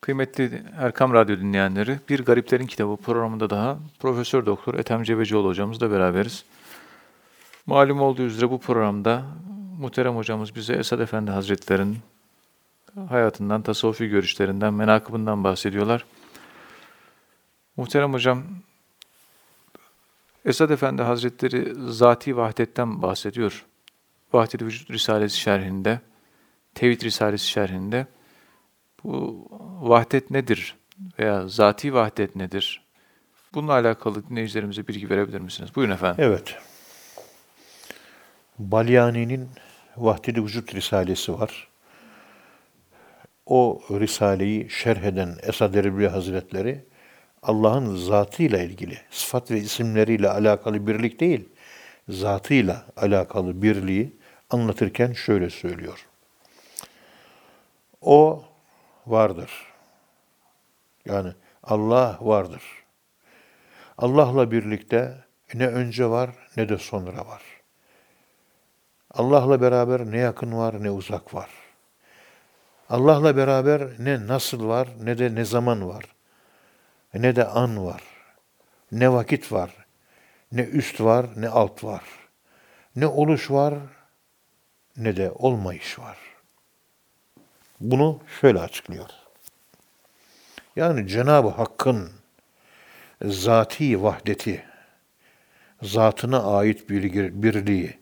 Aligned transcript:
Kıymetli 0.00 0.62
Erkam 0.78 1.12
Radyo 1.12 1.38
dinleyenleri, 1.38 1.98
Bir 2.08 2.24
Gariplerin 2.24 2.66
Kitabı 2.66 2.96
programında 2.96 3.50
daha 3.50 3.78
Profesör 3.98 4.46
Doktor 4.46 4.74
Ethem 4.74 5.02
Cebecioğlu 5.02 5.48
hocamızla 5.48 5.90
beraberiz. 5.90 6.44
Malum 7.66 8.00
olduğu 8.00 8.22
üzere 8.22 8.50
bu 8.50 8.60
programda 8.60 9.22
muhterem 9.78 10.16
hocamız 10.16 10.54
bize 10.54 10.74
Esad 10.74 11.00
Efendi 11.00 11.30
Hazretleri'nin 11.30 11.98
hayatından, 13.08 13.62
tasavvufi 13.62 14.08
görüşlerinden, 14.08 14.74
menakıbından 14.74 15.44
bahsediyorlar. 15.44 16.04
Muhterem 17.76 18.12
hocam, 18.12 18.42
Esad 20.44 20.70
Efendi 20.70 21.02
Hazretleri 21.02 21.74
zati 21.92 22.36
vahdetten 22.36 23.02
bahsediyor. 23.02 23.66
Vahdet-i 24.32 24.66
Vücut 24.66 24.90
Risalesi 24.90 25.38
şerhinde, 25.38 26.00
Tevhid 26.74 27.02
Risalesi 27.02 27.46
şerhinde. 27.46 28.06
Bu 29.04 29.48
vahdet 29.80 30.30
nedir 30.30 30.76
veya 31.18 31.48
zati 31.48 31.94
vahdet 31.94 32.36
nedir? 32.36 32.82
Bununla 33.54 33.72
alakalı 33.72 34.28
dinleyicilerimize 34.28 34.88
bilgi 34.88 35.10
verebilir 35.10 35.40
misiniz? 35.40 35.70
Buyurun 35.74 35.94
efendim. 35.94 36.24
Evet. 36.24 36.56
Balyani'nin 38.58 39.48
Vahdedi 39.96 40.44
Vücut 40.44 40.74
Risalesi 40.74 41.32
var. 41.32 41.68
O 43.46 43.80
Risaleyi 43.90 44.70
şerh 44.70 45.02
eden 45.02 45.36
Esad 45.42 45.74
Erbil 45.74 46.06
Hazretleri 46.06 46.84
Allah'ın 47.42 47.96
zatıyla 47.96 48.58
ilgili, 48.62 48.98
sıfat 49.10 49.50
ve 49.50 49.58
isimleriyle 49.58 50.28
alakalı 50.30 50.86
birlik 50.86 51.20
değil, 51.20 51.48
zatıyla 52.08 52.86
alakalı 52.96 53.62
birliği 53.62 54.12
anlatırken 54.50 55.12
şöyle 55.12 55.50
söylüyor. 55.50 56.06
O 58.00 58.44
vardır. 59.10 59.50
Yani 61.04 61.32
Allah 61.62 62.18
vardır. 62.20 62.62
Allah'la 63.98 64.50
birlikte 64.50 65.24
ne 65.54 65.66
önce 65.66 66.10
var 66.10 66.30
ne 66.56 66.68
de 66.68 66.78
sonra 66.78 67.26
var. 67.26 67.42
Allah'la 69.10 69.60
beraber 69.60 70.10
ne 70.10 70.18
yakın 70.18 70.56
var 70.56 70.82
ne 70.82 70.90
uzak 70.90 71.34
var. 71.34 71.50
Allah'la 72.88 73.36
beraber 73.36 73.88
ne 73.98 74.26
nasıl 74.26 74.68
var 74.68 74.88
ne 75.00 75.18
de 75.18 75.34
ne 75.34 75.44
zaman 75.44 75.88
var. 75.88 76.04
Ne 77.14 77.36
de 77.36 77.44
an 77.44 77.86
var. 77.86 78.02
Ne 78.92 79.12
vakit 79.12 79.52
var. 79.52 79.70
Ne 80.52 80.62
üst 80.62 81.00
var 81.00 81.26
ne 81.36 81.48
alt 81.48 81.84
var. 81.84 82.02
Ne 82.96 83.06
oluş 83.06 83.50
var 83.50 83.74
ne 84.96 85.16
de 85.16 85.30
olmayış 85.30 85.98
var. 85.98 86.29
Bunu 87.80 88.20
şöyle 88.40 88.60
açıklıyor. 88.60 89.06
Yani 90.76 91.08
Cenab-ı 91.08 91.48
Hakk'ın 91.48 92.10
zati 93.22 94.02
vahdeti, 94.02 94.64
zatına 95.82 96.56
ait 96.56 96.90
birliği, 96.90 97.98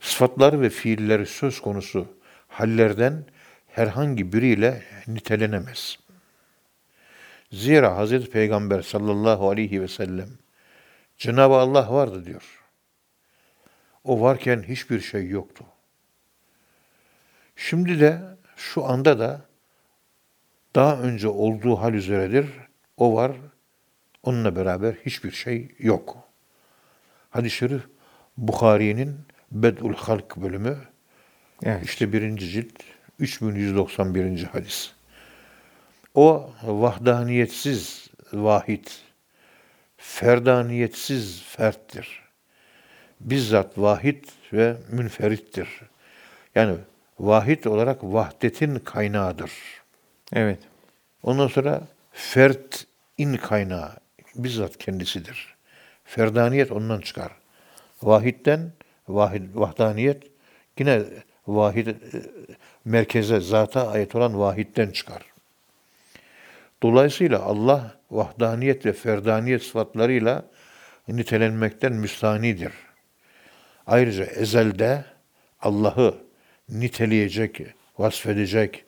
sıfatlar 0.00 0.60
ve 0.60 0.70
fiilleri 0.70 1.26
söz 1.26 1.60
konusu 1.60 2.16
hallerden 2.48 3.24
herhangi 3.68 4.32
biriyle 4.32 4.82
nitelenemez. 5.06 5.98
Zira 7.52 7.96
Hazreti 7.96 8.30
Peygamber 8.30 8.82
sallallahu 8.82 9.50
aleyhi 9.50 9.82
ve 9.82 9.88
sellem 9.88 10.28
Cenab-ı 11.18 11.54
Allah 11.54 11.92
vardı 11.92 12.24
diyor. 12.24 12.64
O 14.04 14.20
varken 14.20 14.62
hiçbir 14.62 15.00
şey 15.00 15.28
yoktu. 15.28 15.64
Şimdi 17.56 18.00
de 18.00 18.20
şu 18.62 18.84
anda 18.84 19.18
da 19.18 19.40
daha 20.74 20.98
önce 20.98 21.28
olduğu 21.28 21.76
hal 21.76 21.94
üzeredir. 21.94 22.46
O 22.96 23.14
var. 23.14 23.32
Onunla 24.22 24.56
beraber 24.56 24.94
hiçbir 25.06 25.30
şey 25.30 25.74
yok. 25.78 26.16
Hadis-i 27.30 27.56
Şerif 27.56 27.82
Bukhari'nin 28.36 29.20
Bed'ul 29.52 29.94
Halk 29.94 30.36
bölümü 30.36 30.78
Evet. 31.62 31.84
işte 31.84 32.12
birinci 32.12 32.48
cilt 32.48 32.82
3191. 33.18 34.44
hadis. 34.44 34.92
O 36.14 36.50
vahdaniyetsiz 36.62 38.08
vahid, 38.32 38.86
ferdaniyetsiz 39.96 41.42
ferttir. 41.42 42.22
Bizzat 43.20 43.78
vahid 43.78 44.24
ve 44.52 44.76
münferittir. 44.90 45.68
Yani 46.54 46.76
vahid 47.22 47.64
olarak 47.64 47.98
vahdetin 48.02 48.78
kaynağıdır. 48.78 49.52
Evet. 50.32 50.58
Ondan 51.22 51.48
sonra 51.48 51.80
fert 52.12 52.86
in 53.18 53.36
kaynağı 53.36 53.90
bizzat 54.34 54.78
kendisidir. 54.78 55.54
Ferdaniyet 56.04 56.72
ondan 56.72 57.00
çıkar. 57.00 57.32
Vahitten 58.02 58.72
vahid, 59.08 59.42
vahdaniyet 59.54 60.22
yine 60.78 61.02
vahid 61.46 61.86
e, 61.86 61.94
merkeze 62.84 63.40
zata 63.40 63.88
ait 63.88 64.14
olan 64.14 64.38
vahitten 64.38 64.90
çıkar. 64.90 65.22
Dolayısıyla 66.82 67.42
Allah 67.42 67.94
vahdaniyet 68.10 68.86
ve 68.86 68.92
ferdaniyet 68.92 69.62
sıfatlarıyla 69.62 70.44
nitelenmekten 71.08 71.92
müstanidir. 71.92 72.72
Ayrıca 73.86 74.24
ezelde 74.24 75.04
Allah'ı 75.60 76.31
niteleyecek, 76.68 77.60
vasfedecek, 77.98 78.84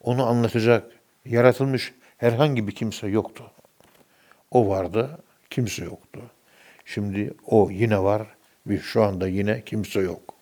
onu 0.00 0.26
anlatacak, 0.26 0.92
yaratılmış 1.24 1.94
herhangi 2.16 2.66
bir 2.66 2.72
kimse 2.72 3.06
yoktu. 3.06 3.50
O 4.50 4.68
vardı, 4.68 5.18
kimse 5.50 5.84
yoktu. 5.84 6.20
Şimdi 6.84 7.34
o 7.46 7.70
yine 7.70 7.98
var 7.98 8.26
ve 8.66 8.78
şu 8.78 9.02
anda 9.02 9.28
yine 9.28 9.64
kimse 9.64 10.00
yok. 10.00 10.34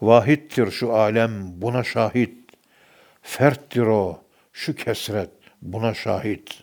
Vahittir 0.00 0.70
şu 0.70 0.94
alem 0.94 1.62
buna 1.62 1.84
şahit. 1.84 2.34
Ferttir 3.22 3.82
o 3.82 4.22
şu 4.52 4.74
kesret 4.74 5.30
buna 5.62 5.94
şahit. 5.94 6.62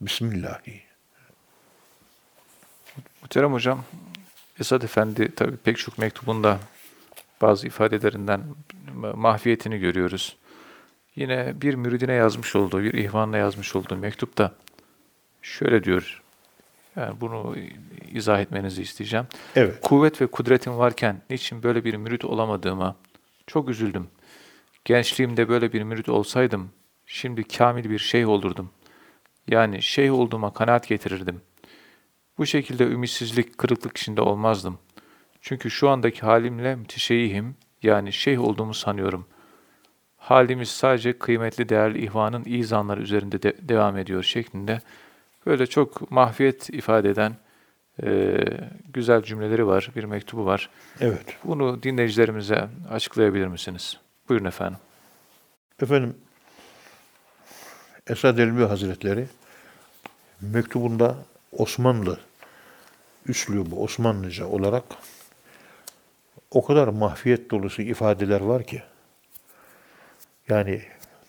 Bismillahi. 0.00 0.82
Muhterem 3.22 3.52
hocam, 3.52 3.84
Esad 4.60 4.82
Efendi 4.82 5.34
tabii 5.36 5.56
pek 5.56 5.78
çok 5.78 5.98
mektubunda 5.98 6.58
bazı 7.40 7.66
ifadelerinden 7.66 8.44
mahfiyetini 9.14 9.78
görüyoruz. 9.78 10.36
Yine 11.16 11.54
bir 11.60 11.74
müridine 11.74 12.12
yazmış 12.12 12.56
olduğu, 12.56 12.82
bir 12.82 12.94
ihvanla 12.94 13.36
yazmış 13.36 13.76
olduğu 13.76 13.96
mektupta 13.96 14.54
şöyle 15.42 15.84
diyor. 15.84 16.22
Yani 16.96 17.20
bunu 17.20 17.56
izah 18.12 18.40
etmenizi 18.40 18.82
isteyeceğim. 18.82 19.26
Evet. 19.56 19.80
Kuvvet 19.82 20.20
ve 20.20 20.26
kudretim 20.26 20.78
varken 20.78 21.22
niçin 21.30 21.62
böyle 21.62 21.84
bir 21.84 21.94
mürit 21.94 22.24
olamadığıma 22.24 22.96
çok 23.46 23.68
üzüldüm. 23.68 24.08
Gençliğimde 24.84 25.48
böyle 25.48 25.72
bir 25.72 25.82
mürit 25.82 26.08
olsaydım 26.08 26.70
şimdi 27.06 27.44
kamil 27.44 27.90
bir 27.90 27.98
şeyh 27.98 28.28
olurdum. 28.28 28.70
Yani 29.48 29.82
şeyh 29.82 30.14
olduğuma 30.14 30.52
kanaat 30.52 30.88
getirirdim. 30.88 31.40
Bu 32.38 32.46
şekilde 32.46 32.84
ümitsizlik, 32.84 33.58
kırıklık 33.58 33.96
içinde 33.96 34.20
olmazdım. 34.20 34.78
Çünkü 35.48 35.70
şu 35.70 35.88
andaki 35.88 36.20
halimle 36.20 36.74
müteşeyyihim, 36.74 37.56
yani 37.82 38.12
şeyh 38.12 38.40
olduğumu 38.40 38.74
sanıyorum. 38.74 39.26
Halimiz 40.18 40.68
sadece 40.68 41.18
kıymetli, 41.18 41.68
değerli 41.68 42.04
ihvanın 42.04 42.44
izanları 42.46 43.00
üzerinde 43.00 43.42
de 43.42 43.56
devam 43.60 43.96
ediyor 43.96 44.22
şeklinde 44.22 44.80
böyle 45.46 45.66
çok 45.66 46.10
mahfiyet 46.10 46.70
ifade 46.70 47.10
eden 47.10 47.36
e, 48.02 48.38
güzel 48.92 49.22
cümleleri 49.22 49.66
var, 49.66 49.90
bir 49.96 50.04
mektubu 50.04 50.46
var. 50.46 50.70
Evet. 51.00 51.36
Bunu 51.44 51.82
dinleyicilerimize 51.82 52.68
açıklayabilir 52.90 53.46
misiniz? 53.46 53.96
Buyurun 54.28 54.44
efendim. 54.44 54.78
Efendim 55.82 56.16
Esad 58.06 58.38
Elbi 58.38 58.64
Hazretleri 58.64 59.26
mektubunda 60.40 61.16
Osmanlı 61.52 62.20
üslubu 63.26 63.82
Osmanlıca 63.82 64.46
olarak 64.46 64.84
o 66.50 66.64
kadar 66.64 66.88
mahfiyet 66.88 67.50
dolusu 67.50 67.82
ifadeler 67.82 68.40
var 68.40 68.64
ki 68.64 68.82
yani 70.48 70.82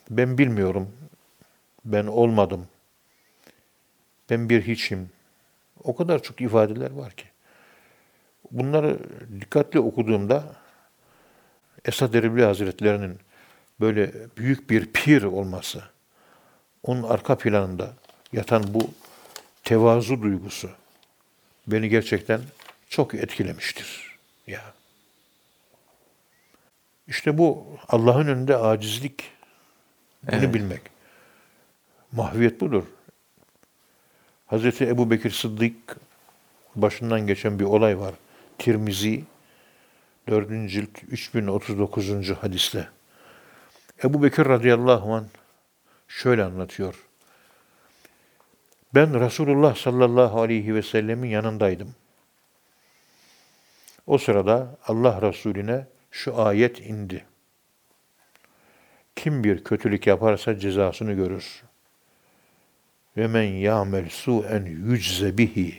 ben 0.09 0.37
bilmiyorum, 0.37 0.91
ben 1.85 2.05
olmadım, 2.05 2.67
ben 4.29 4.49
bir 4.49 4.61
hiçim. 4.61 5.09
O 5.83 5.95
kadar 5.95 6.23
çok 6.23 6.41
ifadeler 6.41 6.91
var 6.91 7.11
ki. 7.11 7.25
Bunları 8.51 8.99
dikkatli 9.41 9.79
okuduğumda 9.79 10.55
Esad 11.85 12.13
Erbil 12.13 12.43
Hazretlerinin 12.43 13.19
böyle 13.79 14.11
büyük 14.37 14.69
bir 14.69 14.85
pir 14.85 15.23
olması, 15.23 15.83
onun 16.83 17.03
arka 17.03 17.37
planında 17.37 17.93
yatan 18.33 18.63
bu 18.73 18.91
tevazu 19.63 20.21
duygusu 20.21 20.69
beni 21.67 21.89
gerçekten 21.89 22.41
çok 22.89 23.13
etkilemiştir. 23.13 24.17
Ya. 24.47 24.76
İşte 27.07 27.37
bu 27.37 27.67
Allah'ın 27.87 28.27
önünde 28.27 28.57
acizlik. 28.57 29.23
Bunu 30.23 30.35
Evet. 30.35 30.53
bilmek. 30.53 30.81
Mahviyet 32.11 32.61
budur. 32.61 32.83
Hazreti 34.45 34.87
Ebu 34.87 35.11
Bekir 35.11 35.31
Sıddık 35.31 35.97
başından 36.75 37.27
geçen 37.27 37.59
bir 37.59 37.65
olay 37.65 37.99
var. 37.99 38.13
Tirmizi 38.57 39.23
4. 40.29 40.69
cilt 40.69 41.03
3039. 41.03 42.29
hadiste. 42.29 42.89
Ebu 44.03 44.23
Bekir 44.23 44.45
radıyallahu 44.45 45.13
anh 45.13 45.27
şöyle 46.07 46.43
anlatıyor. 46.43 47.05
Ben 48.95 49.19
Resulullah 49.19 49.75
sallallahu 49.75 50.41
aleyhi 50.41 50.75
ve 50.75 50.81
sellemin 50.81 51.29
yanındaydım. 51.29 51.95
O 54.07 54.17
sırada 54.17 54.77
Allah 54.87 55.21
Resulüne 55.21 55.87
şu 56.17 56.41
ayet 56.41 56.81
indi. 56.81 57.25
Kim 59.15 59.43
bir 59.43 59.63
kötülük 59.63 60.07
yaparsa 60.07 60.59
cezasını 60.59 61.13
görür. 61.13 61.63
Ve 63.17 63.27
men 63.27 63.43
ya'mel 63.43 64.09
su'en 64.09 64.65
yücze 64.65 65.37
bihi. 65.37 65.75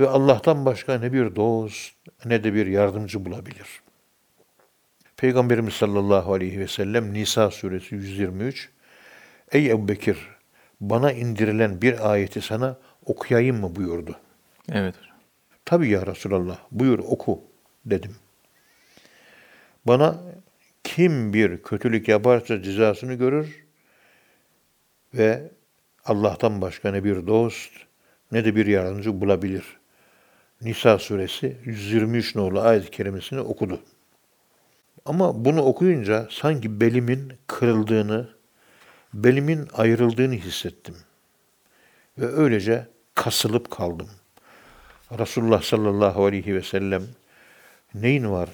Ve 0.00 0.08
Allah'tan 0.08 0.64
başka 0.64 0.98
ne 0.98 1.12
bir 1.12 1.36
dost 1.36 1.94
ne 2.24 2.44
de 2.44 2.54
bir 2.54 2.66
yardımcı 2.66 3.24
bulabilir. 3.24 3.82
Peygamberimiz 5.16 5.74
sallallahu 5.74 6.32
aleyhi 6.32 6.60
ve 6.60 6.68
sellem 6.68 7.12
Nisa 7.12 7.50
suresi 7.50 7.94
123 7.94 8.70
Ey 9.52 9.70
Ebu 9.70 9.88
Bekir 9.88 10.18
bana 10.80 11.12
indirilen 11.12 11.82
bir 11.82 12.12
ayeti 12.12 12.40
sana 12.40 12.78
okuyayım 13.06 13.60
mı 13.60 13.76
buyurdu. 13.76 14.16
Evet. 14.72 14.94
Tabii 15.64 15.88
ya 15.88 16.06
Resulallah 16.06 16.58
buyur 16.70 16.98
oku 16.98 17.44
dedim. 17.86 18.16
Bana 19.86 20.20
kim 20.84 21.32
bir 21.32 21.62
kötülük 21.62 22.08
yaparsa 22.08 22.62
cezasını 22.62 23.14
görür 23.14 23.64
ve 25.14 25.50
Allah'tan 26.04 26.60
başka 26.60 26.90
ne 26.90 27.04
bir 27.04 27.26
dost 27.26 27.72
ne 28.32 28.44
de 28.44 28.56
bir 28.56 28.66
yardımcı 28.66 29.20
bulabilir. 29.20 29.64
Nisa 30.60 30.98
suresi 30.98 31.56
123 31.64 32.34
nolu 32.34 32.60
ayet-i 32.60 32.90
kerimesini 32.90 33.40
okudu. 33.40 33.80
Ama 35.04 35.44
bunu 35.44 35.62
okuyunca 35.62 36.28
sanki 36.30 36.80
belimin 36.80 37.32
kırıldığını, 37.46 38.28
belimin 39.14 39.68
ayrıldığını 39.72 40.34
hissettim. 40.34 40.96
Ve 42.18 42.26
öylece 42.26 42.86
kasılıp 43.14 43.70
kaldım. 43.70 44.08
Resulullah 45.18 45.62
sallallahu 45.62 46.24
aleyhi 46.24 46.54
ve 46.54 46.62
sellem 46.62 47.02
neyin 47.94 48.30
var? 48.30 48.48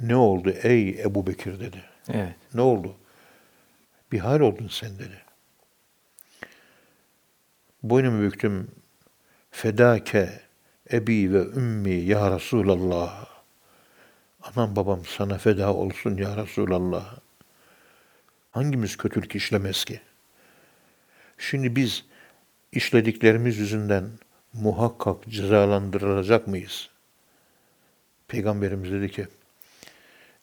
Ne 0.00 0.16
oldu 0.16 0.50
ey 0.50 1.02
Ebu 1.02 1.26
Bekir 1.26 1.60
dedi. 1.60 1.84
Evet. 2.08 2.34
Ne 2.54 2.60
oldu? 2.60 2.96
Bir 4.12 4.18
hal 4.18 4.40
oldun 4.40 4.68
sen 4.68 4.98
dedi. 4.98 5.22
Boynumu 7.82 8.22
büktüm. 8.22 8.70
Fedake 9.50 10.40
ebi 10.92 11.32
ve 11.32 11.38
ümmi 11.38 11.94
ya 11.94 12.36
Resulallah. 12.36 13.26
Anam 14.42 14.76
babam 14.76 15.04
sana 15.04 15.38
feda 15.38 15.74
olsun 15.74 16.16
ya 16.16 16.36
Resulallah. 16.36 17.18
Hangimiz 18.50 18.96
kötülük 18.96 19.34
işlemez 19.36 19.84
ki? 19.84 20.00
Şimdi 21.38 21.76
biz 21.76 22.04
işlediklerimiz 22.72 23.58
yüzünden 23.58 24.10
muhakkak 24.52 25.28
cezalandırılacak 25.28 26.46
mıyız? 26.46 26.90
Peygamberimiz 28.28 28.92
dedi 28.92 29.10
ki, 29.10 29.28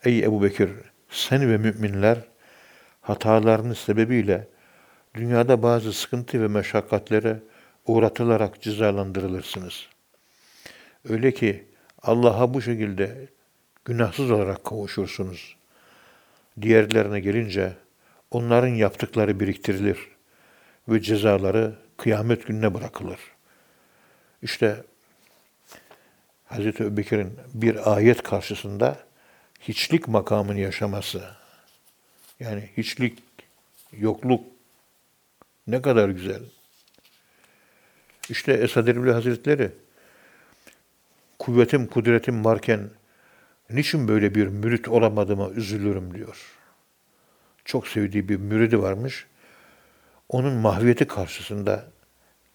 Ey 0.05 0.19
Ebu 0.19 0.43
Bekir, 0.43 0.69
sen 1.09 1.49
ve 1.49 1.57
müminler 1.57 2.17
hatalarınız 3.01 3.77
sebebiyle 3.77 4.47
dünyada 5.13 5.63
bazı 5.63 5.93
sıkıntı 5.93 6.41
ve 6.41 6.47
meşakkatlere 6.47 7.39
uğratılarak 7.85 8.61
cezalandırılırsınız. 8.61 9.87
Öyle 11.09 11.31
ki 11.33 11.65
Allah'a 12.01 12.53
bu 12.53 12.61
şekilde 12.61 13.27
günahsız 13.85 14.31
olarak 14.31 14.63
kavuşursunuz. 14.63 15.55
Diğerlerine 16.61 17.19
gelince 17.19 17.73
onların 18.31 18.75
yaptıkları 18.75 19.39
biriktirilir 19.39 20.07
ve 20.87 21.01
cezaları 21.01 21.75
kıyamet 21.97 22.47
gününe 22.47 22.73
bırakılır. 22.73 23.19
İşte 24.41 24.83
Hazreti 26.45 26.83
Ebubekir'in 26.83 27.33
bir 27.53 27.95
ayet 27.95 28.23
karşısında 28.23 29.05
hiçlik 29.67 30.07
makamını 30.07 30.59
yaşaması, 30.59 31.23
yani 32.39 32.69
hiçlik, 32.77 33.19
yokluk 33.91 34.43
ne 35.67 35.81
kadar 35.81 36.09
güzel. 36.09 36.41
İşte 38.29 38.53
Esad 38.53 38.87
Erbil 38.87 39.11
Hazretleri 39.11 39.71
kuvvetim, 41.39 41.87
kudretim 41.87 42.45
varken 42.45 42.89
niçin 43.69 44.07
böyle 44.07 44.35
bir 44.35 44.47
mürit 44.47 44.87
olamadığıma 44.87 45.49
üzülürüm 45.49 46.13
diyor. 46.13 46.37
Çok 47.65 47.87
sevdiği 47.87 48.29
bir 48.29 48.35
müridi 48.37 48.81
varmış. 48.81 49.25
Onun 50.29 50.53
mahviyeti 50.53 51.07
karşısında 51.07 51.87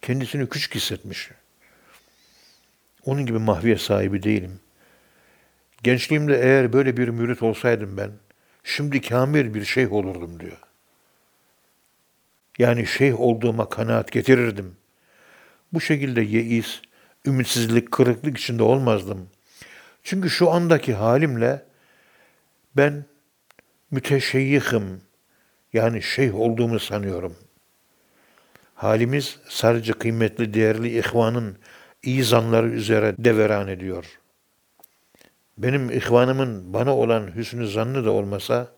kendisini 0.03 0.49
küçük 0.49 0.75
hissetmiş. 0.75 1.31
Onun 3.05 3.27
gibi 3.27 3.39
mahviyet 3.39 3.81
sahibi 3.81 4.23
değilim. 4.23 4.61
Gençliğimde 5.83 6.41
eğer 6.43 6.73
böyle 6.73 6.97
bir 6.97 7.09
mürit 7.09 7.43
olsaydım 7.43 7.97
ben, 7.97 8.11
şimdi 8.65 9.01
kamil 9.01 9.55
bir 9.55 9.65
şeyh 9.65 9.93
olurdum 9.93 10.41
diyor. 10.41 10.59
Yani 12.59 12.87
şeyh 12.87 13.21
olduğuma 13.21 13.69
kanaat 13.69 14.13
getirirdim. 14.13 14.77
Bu 15.73 15.81
şekilde 15.81 16.21
yeis, 16.21 16.81
ümitsizlik, 17.27 17.91
kırıklık 17.91 18.39
içinde 18.39 18.63
olmazdım. 18.63 19.29
Çünkü 20.03 20.31
şu 20.31 20.51
andaki 20.51 20.95
halimle 20.95 21.63
ben 22.77 23.05
müteşeyyihim, 23.91 25.01
yani 25.73 26.03
şeyh 26.03 26.35
olduğumu 26.35 26.79
sanıyorum. 26.79 27.37
Halimiz 28.75 29.39
sadece 29.49 29.93
kıymetli, 29.93 30.55
değerli 30.55 30.99
ihvanın 30.99 31.59
iyi 32.03 32.25
zanları 32.25 32.69
üzere 32.69 33.15
deveran 33.19 33.69
ediyor. 33.69 34.20
Benim 35.63 35.91
ihvanımın 35.91 36.73
bana 36.73 36.97
olan 36.97 37.35
hüsnü 37.37 37.69
zannı 37.69 38.05
da 38.05 38.11
olmasa, 38.11 38.69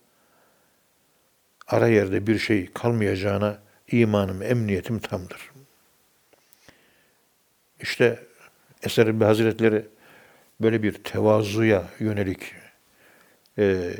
ara 1.68 1.88
yerde 1.88 2.26
bir 2.26 2.38
şey 2.38 2.72
kalmayacağına 2.72 3.58
imanım, 3.92 4.42
emniyetim 4.42 4.98
tamdır. 4.98 5.50
İşte 7.80 8.18
Eser 8.82 9.20
bir 9.20 9.24
Hazretleri 9.24 9.86
böyle 10.60 10.82
bir 10.82 10.92
tevazuya 10.92 11.84
yönelik 11.98 12.54
e, 13.58 13.94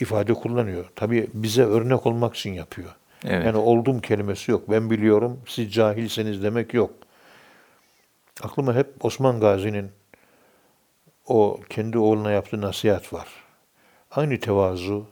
ifade 0.00 0.34
kullanıyor. 0.34 0.84
Tabii 0.96 1.30
bize 1.34 1.62
örnek 1.62 2.06
olmak 2.06 2.36
için 2.36 2.52
yapıyor. 2.52 2.90
Evet. 3.24 3.46
Yani 3.46 3.56
oldum 3.56 4.00
kelimesi 4.00 4.50
yok. 4.50 4.70
Ben 4.70 4.90
biliyorum, 4.90 5.40
siz 5.46 5.72
cahilseniz 5.72 6.42
demek 6.42 6.74
yok. 6.74 6.94
Aklıma 8.42 8.74
hep 8.74 9.04
Osman 9.04 9.40
Gazi'nin 9.40 9.90
o 11.28 11.60
kendi 11.68 11.98
oğluna 11.98 12.30
yaptığı 12.30 12.60
nasihat 12.60 13.12
var. 13.12 13.28
Aynı 14.10 14.40
tevazu, 14.40 15.06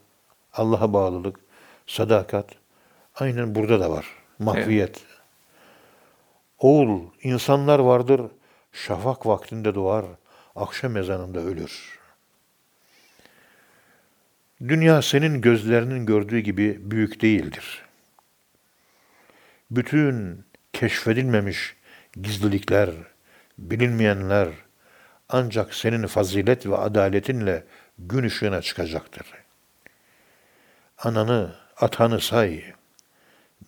Allah'a 0.53 0.93
bağlılık, 0.93 1.41
sadakat 1.87 2.51
aynen 3.15 3.55
burada 3.55 3.81
da 3.81 3.91
var. 3.91 4.07
Mahviyet. 4.39 5.05
Oğul, 6.59 7.01
insanlar 7.23 7.79
vardır, 7.79 8.21
şafak 8.73 9.27
vaktinde 9.27 9.75
doğar, 9.75 10.05
akşam 10.57 10.97
ezanında 10.97 11.41
ölür. 11.41 11.99
Dünya 14.61 15.03
senin 15.03 15.41
gözlerinin 15.41 16.07
gördüğü 16.07 16.39
gibi 16.39 16.91
büyük 16.91 17.23
değildir. 17.23 17.85
Bütün 19.71 20.45
keşfedilmemiş 20.73 21.77
gizlilikler, 22.23 22.91
bilinmeyenler 23.59 24.49
ancak 25.29 25.75
senin 25.75 26.07
fazilet 26.07 26.67
ve 26.67 26.77
adaletinle 26.77 27.65
gün 27.99 28.25
ışığına 28.25 28.63
çıkacaktır. 28.63 29.27
Ananı, 30.99 31.55
atanı 31.77 32.21
say. 32.21 32.65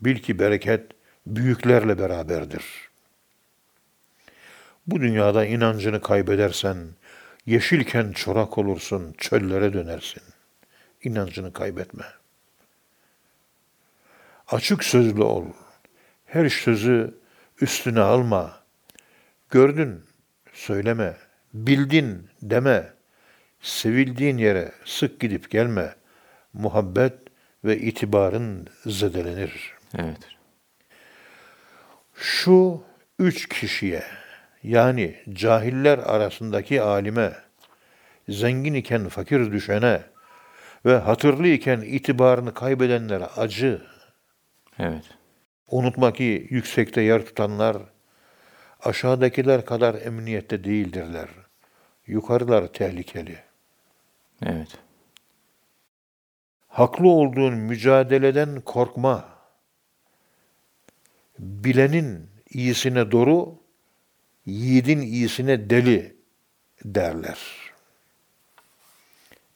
Bil 0.00 0.18
ki 0.18 0.38
bereket 0.38 0.90
büyüklerle 1.26 1.98
beraberdir. 1.98 2.64
Bu 4.86 5.00
dünyada 5.00 5.44
inancını 5.44 6.00
kaybedersen, 6.00 6.76
yeşilken 7.46 8.12
çorak 8.12 8.58
olursun, 8.58 9.14
çöllere 9.18 9.72
dönersin. 9.72 10.22
İnancını 11.02 11.52
kaybetme. 11.52 12.04
Açık 14.48 14.84
sözlü 14.84 15.22
ol. 15.22 15.44
Her 16.26 16.48
sözü 16.48 17.14
üstüne 17.60 18.00
alma. 18.00 18.60
Gördün, 19.50 20.04
söyleme. 20.52 21.27
Bildin, 21.55 22.28
deme. 22.43 22.93
Sevildiğin 23.61 24.38
yere 24.38 24.73
sık 24.85 25.21
gidip 25.21 25.50
gelme. 25.50 25.95
Muhabbet 26.52 27.14
ve 27.64 27.78
itibarın 27.78 28.69
zedelenir. 28.87 29.73
Evet. 29.99 30.19
Şu 32.14 32.83
üç 33.19 33.49
kişiye 33.49 34.02
yani 34.62 35.17
cahiller 35.33 35.99
arasındaki 35.99 36.83
alime, 36.83 37.33
zengin 38.28 38.75
iken 38.75 39.09
fakir 39.09 39.52
düşene 39.52 40.02
ve 40.87 40.97
hatırlı 40.97 41.49
iken 41.49 41.81
itibarını 41.81 42.55
kaybedenlere 42.55 43.25
acı. 43.25 43.83
Evet. 44.78 45.05
Unutma 45.71 46.12
ki 46.12 46.47
yüksekte 46.50 47.00
yer 47.00 47.26
tutanlar 47.26 47.76
aşağıdakiler 48.80 49.64
kadar 49.64 49.94
emniyette 49.94 50.64
değildirler. 50.64 51.28
Yukarılar 52.06 52.66
tehlikeli. 52.73 53.38
Evet. 54.47 54.78
Haklı 56.68 57.08
olduğun 57.08 57.54
mücadeleden 57.54 58.61
korkma. 58.61 59.28
Bilenin 61.38 62.30
iyisine 62.50 63.11
doğru, 63.11 63.58
yiğidin 64.47 65.00
iyisine 65.00 65.70
deli 65.70 66.16
derler. 66.85 67.38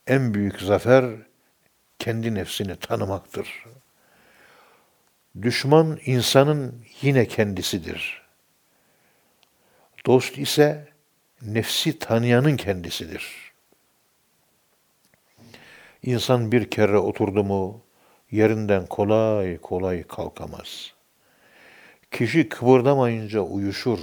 En 0.07 0.33
büyük 0.33 0.61
zafer 0.61 1.05
kendi 1.99 2.35
nefsini 2.35 2.75
tanımaktır. 2.75 3.65
Düşman 5.41 5.99
insanın 6.05 6.85
yine 7.01 7.27
kendisidir. 7.27 8.22
Dost 10.05 10.37
ise 10.37 10.87
nefsi 11.41 11.99
tanıyanın 11.99 12.57
kendisidir. 12.57 13.53
İnsan 16.03 16.51
bir 16.51 16.69
kere 16.69 16.97
oturdu 16.97 17.43
mu 17.43 17.81
yerinden 18.31 18.85
kolay 18.85 19.57
kolay 19.57 20.03
kalkamaz. 20.03 20.93
Kişi 22.11 22.49
kıvırdamayınca 22.49 23.41
uyuşur. 23.41 23.99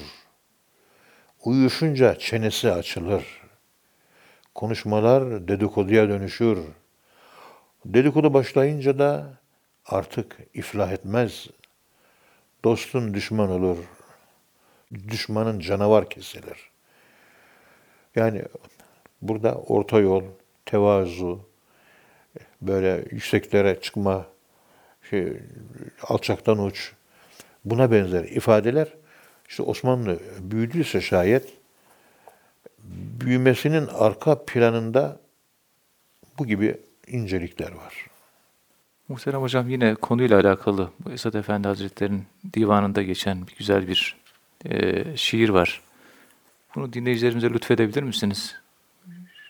Uyuşunca 1.45 2.19
çenesi 2.19 2.73
açılır. 2.73 3.25
Konuşmalar 4.55 5.49
dedikoduya 5.49 6.09
dönüşür. 6.09 6.59
Dedikodu 7.85 8.35
başlayınca 8.35 8.99
da 8.99 9.39
artık 9.87 10.37
iflah 10.55 10.93
etmez. 10.93 11.47
Dostun 12.65 13.15
düşman 13.15 13.51
olur. 13.51 13.79
Düşmanın 15.09 15.61
canavar 15.61 16.11
kesilir. 16.11 16.71
Yani 18.17 18.43
burada 19.23 19.55
orta 19.55 19.99
yol, 19.99 20.25
tevazu, 20.67 21.49
böyle 22.63 23.05
yükseklere 23.11 23.81
çıkma, 23.81 24.27
şey, 25.11 25.33
alçaktan 26.03 26.59
uç, 26.59 26.93
buna 27.65 27.93
benzer 27.93 28.25
ifadeler 28.25 28.89
işte 29.49 29.63
Osmanlı 29.63 30.19
büyüdüyse 30.41 31.01
şayet 31.01 31.53
büyümesinin 33.21 33.87
arka 33.87 34.45
planında 34.45 35.21
bu 36.39 36.47
gibi 36.47 36.81
incelikler 37.07 37.73
var. 37.73 38.07
Muhterem 39.09 39.41
Hocam 39.41 39.69
yine 39.69 39.95
konuyla 39.95 40.41
alakalı 40.41 40.91
Esad 41.13 41.35
Efendi 41.35 41.69
Hazretleri'nin 41.69 42.27
divanında 42.55 43.03
geçen 43.03 43.47
bir 43.47 43.57
güzel 43.57 43.89
bir 43.89 44.17
e, 44.65 45.05
şiir 45.17 45.49
var. 45.49 45.81
Bunu 46.75 46.93
dinleyicilerimize 46.93 47.51
lütfedebilir 47.51 48.03
misiniz? 48.03 48.57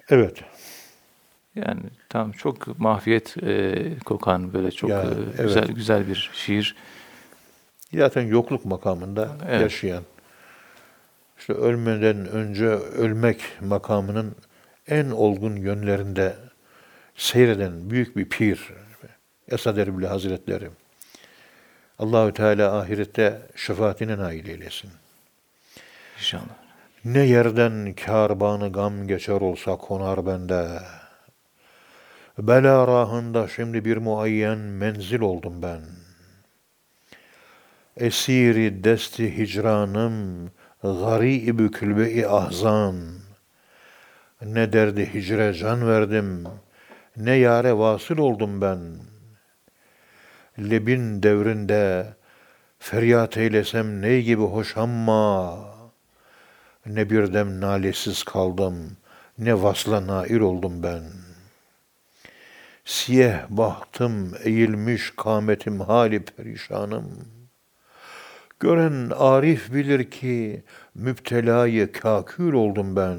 Evet. 0.08 0.44
Yani 1.54 1.80
tam 2.08 2.32
çok 2.32 2.78
mahfiyet 2.78 3.36
e, 3.42 3.82
kokan 4.04 4.52
böyle 4.52 4.70
çok 4.70 4.90
Ya, 4.90 5.02
e, 5.02 5.06
evet. 5.38 5.38
güzel 5.38 5.66
güzel 5.68 6.08
bir 6.08 6.30
şiir. 6.34 6.76
Zaten 7.94 8.22
yokluk 8.22 8.64
makamında 8.64 9.36
Evet. 9.48 9.60
yaşayan, 9.60 10.02
işte 11.38 11.52
ölmeden 11.52 12.28
önce 12.28 12.66
ölmek 12.66 13.40
makamının 13.60 14.36
en 14.88 15.10
olgun 15.10 15.56
yönlerinde 15.56 16.36
seyreden 17.16 17.90
büyük 17.90 18.16
bir 18.16 18.24
pir, 18.28 18.72
Esad 19.48 19.76
Erbil 19.76 20.04
Hazretleri. 20.04 20.70
Allahü 21.98 22.32
Teala 22.32 22.78
ahirette 22.78 23.42
şefaatine 23.56 24.18
nail 24.18 24.46
eylesin. 24.48 24.90
İnşallah. 26.20 26.60
Ne 27.04 27.20
yerden 27.20 27.94
kârbanı 27.94 28.72
gam 28.72 29.06
geçer 29.06 29.40
olsa 29.40 29.76
konar 29.76 30.26
bende. 30.26 30.68
Bela 32.38 32.86
rahında 32.86 33.48
şimdi 33.48 33.84
bir 33.84 33.96
muayyen 33.96 34.58
menzil 34.58 35.20
oldum 35.20 35.62
ben. 35.62 35.80
Esiri 37.96 38.84
desti 38.84 39.38
hicranım, 39.38 40.50
garib-i 40.82 41.70
külbe-i 41.70 42.26
ahzan. 42.26 42.96
Ne 44.42 44.72
derdi 44.72 45.14
hicre 45.14 45.54
can 45.54 45.88
verdim, 45.88 46.44
ne 47.16 47.32
yare 47.32 47.78
vasıl 47.78 48.18
oldum 48.18 48.60
ben. 48.60 48.78
Lebin 50.58 51.22
devrinde 51.22 52.06
feryat 52.78 53.36
eylesem 53.36 54.02
ney 54.02 54.22
gibi 54.22 54.42
hoş 54.42 54.76
ama. 54.76 55.69
Ne 56.86 57.10
bir 57.10 57.32
dem 57.34 57.60
nalesiz 57.60 58.22
kaldım, 58.22 58.96
ne 59.38 59.62
vasla 59.62 60.06
nail 60.06 60.40
oldum 60.40 60.82
ben. 60.82 61.02
Siyeh 62.84 63.48
bahtım 63.48 64.34
eğilmiş 64.44 65.12
kametim 65.16 65.80
hali 65.80 66.24
perişanım. 66.24 67.28
Gören 68.60 69.10
arif 69.16 69.72
bilir 69.74 70.10
ki 70.10 70.62
müptelayı 70.94 71.92
kakül 71.92 72.52
oldum 72.52 72.96
ben. 72.96 73.18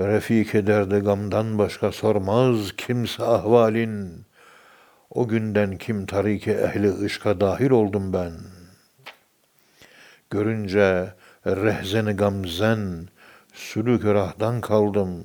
Refik 0.00 0.54
ederdi 0.54 0.98
gamdan 0.98 1.58
başka 1.58 1.92
sormaz 1.92 2.72
kimse 2.76 3.24
ahvalin. 3.24 4.26
O 5.10 5.28
günden 5.28 5.78
kim 5.78 6.06
tarike 6.06 6.52
ehli 6.52 7.04
ışka 7.04 7.40
dahil 7.40 7.70
oldum 7.70 8.12
ben. 8.12 8.32
Görünce 10.30 11.14
rehzeni 11.46 12.12
gamzen, 12.12 13.08
sülük 13.54 14.04
rahdan 14.04 14.60
kaldım. 14.60 15.24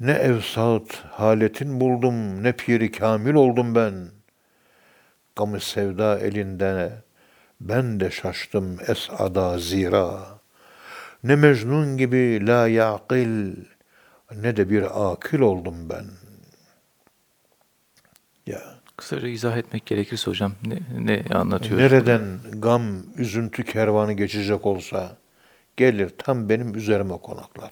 Ne 0.00 0.12
evsat 0.12 1.04
haletin 1.10 1.80
buldum, 1.80 2.42
ne 2.42 2.52
piri 2.52 2.92
kamil 2.92 3.34
oldum 3.34 3.74
ben. 3.74 4.08
Gamı 5.36 5.60
sevda 5.60 6.18
elinde, 6.18 6.92
ben 7.60 8.00
de 8.00 8.10
şaştım 8.10 8.78
esada 8.88 9.58
zira. 9.58 10.38
Ne 11.24 11.36
Mecnun 11.36 11.96
gibi 11.96 12.46
la 12.46 12.68
yaqil, 12.68 13.56
ne 14.36 14.56
de 14.56 14.70
bir 14.70 15.10
akil 15.12 15.40
oldum 15.40 15.90
ben. 15.90 16.04
Ya. 18.48 18.62
Kısaca 18.96 19.28
izah 19.28 19.56
etmek 19.56 19.86
gerekirse 19.86 20.30
hocam 20.30 20.52
ne, 20.66 20.78
ne 21.06 21.34
anlatıyor? 21.34 21.80
Nereden 21.80 22.38
gam, 22.52 22.82
üzüntü 23.16 23.64
kervanı 23.64 24.12
geçecek 24.12 24.66
olsa 24.66 25.16
gelir 25.76 26.12
tam 26.18 26.48
benim 26.48 26.74
üzerime 26.74 27.18
konaklar. 27.18 27.70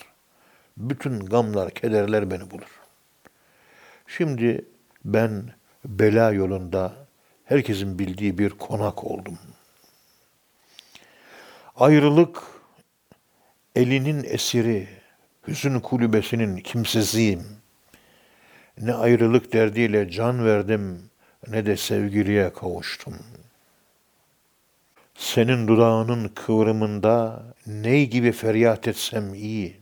Bütün 0.77 1.21
gamlar, 1.21 1.71
kederler 1.71 2.31
beni 2.31 2.51
bulur. 2.51 2.81
Şimdi 4.07 4.65
ben 5.05 5.45
bela 5.85 6.33
yolunda 6.33 6.95
herkesin 7.45 7.99
bildiği 7.99 8.39
bir 8.39 8.51
konak 8.51 9.05
oldum. 9.05 9.39
Ayrılık 11.77 12.43
elinin 13.77 14.25
esiri, 14.25 14.89
hüzün 15.49 15.81
kulübesinin 15.81 16.57
kimsesiyim. 16.57 17.45
Ne 18.81 18.95
ayrılık 18.95 19.53
derdiyle 19.53 20.11
can 20.11 20.45
verdim, 20.45 21.11
ne 21.49 21.67
de 21.67 21.77
sevgiliye 21.77 22.53
kavuştum. 22.53 23.15
Senin 25.15 25.69
dudağının 25.69 26.29
kıvrımında 26.29 27.43
ney 27.67 28.11
gibi 28.11 28.33
feryat 28.33 28.89
etsem 28.89 29.35
iyi. 29.35 29.77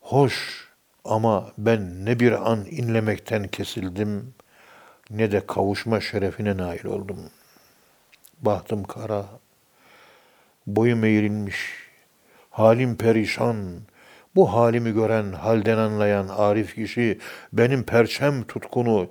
Hoş 0.00 0.66
ama 1.04 1.52
ben 1.58 2.04
ne 2.04 2.20
bir 2.20 2.50
an 2.50 2.64
inlemekten 2.70 3.48
kesildim, 3.48 4.34
ne 5.10 5.32
de 5.32 5.46
kavuşma 5.46 6.00
şerefine 6.00 6.56
nail 6.56 6.84
oldum. 6.84 7.30
Bahtım 8.40 8.84
kara, 8.84 9.26
boyum 10.66 11.04
eğrilmiş, 11.04 11.56
halim 12.50 12.96
perişan, 12.96 13.80
bu 14.36 14.52
halimi 14.52 14.92
gören, 14.92 15.32
halden 15.32 15.78
anlayan 15.78 16.28
arif 16.28 16.74
kişi 16.74 17.18
benim 17.52 17.82
perçem 17.82 18.42
tutkunu 18.42 19.10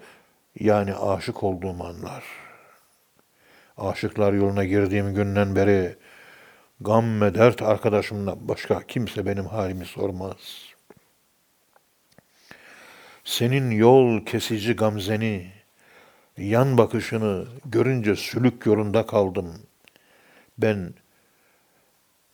yani 0.59 0.95
aşık 0.95 1.43
olduğum 1.43 1.83
anlar. 1.83 2.23
Aşıklar 3.77 4.33
yoluna 4.33 4.65
girdiğim 4.65 5.13
günden 5.13 5.55
beri 5.55 5.95
gam 6.81 7.21
ve 7.21 7.35
dert 7.35 7.61
arkadaşımla 7.61 8.47
başka 8.47 8.81
kimse 8.87 9.25
benim 9.25 9.45
halimi 9.45 9.85
sormaz. 9.85 10.69
Senin 13.23 13.71
yol 13.71 14.25
kesici 14.25 14.75
gamzeni, 14.75 15.51
yan 16.37 16.77
bakışını 16.77 17.47
görünce 17.65 18.15
sülük 18.15 18.65
yolunda 18.65 19.05
kaldım. 19.05 19.53
Ben 20.57 20.93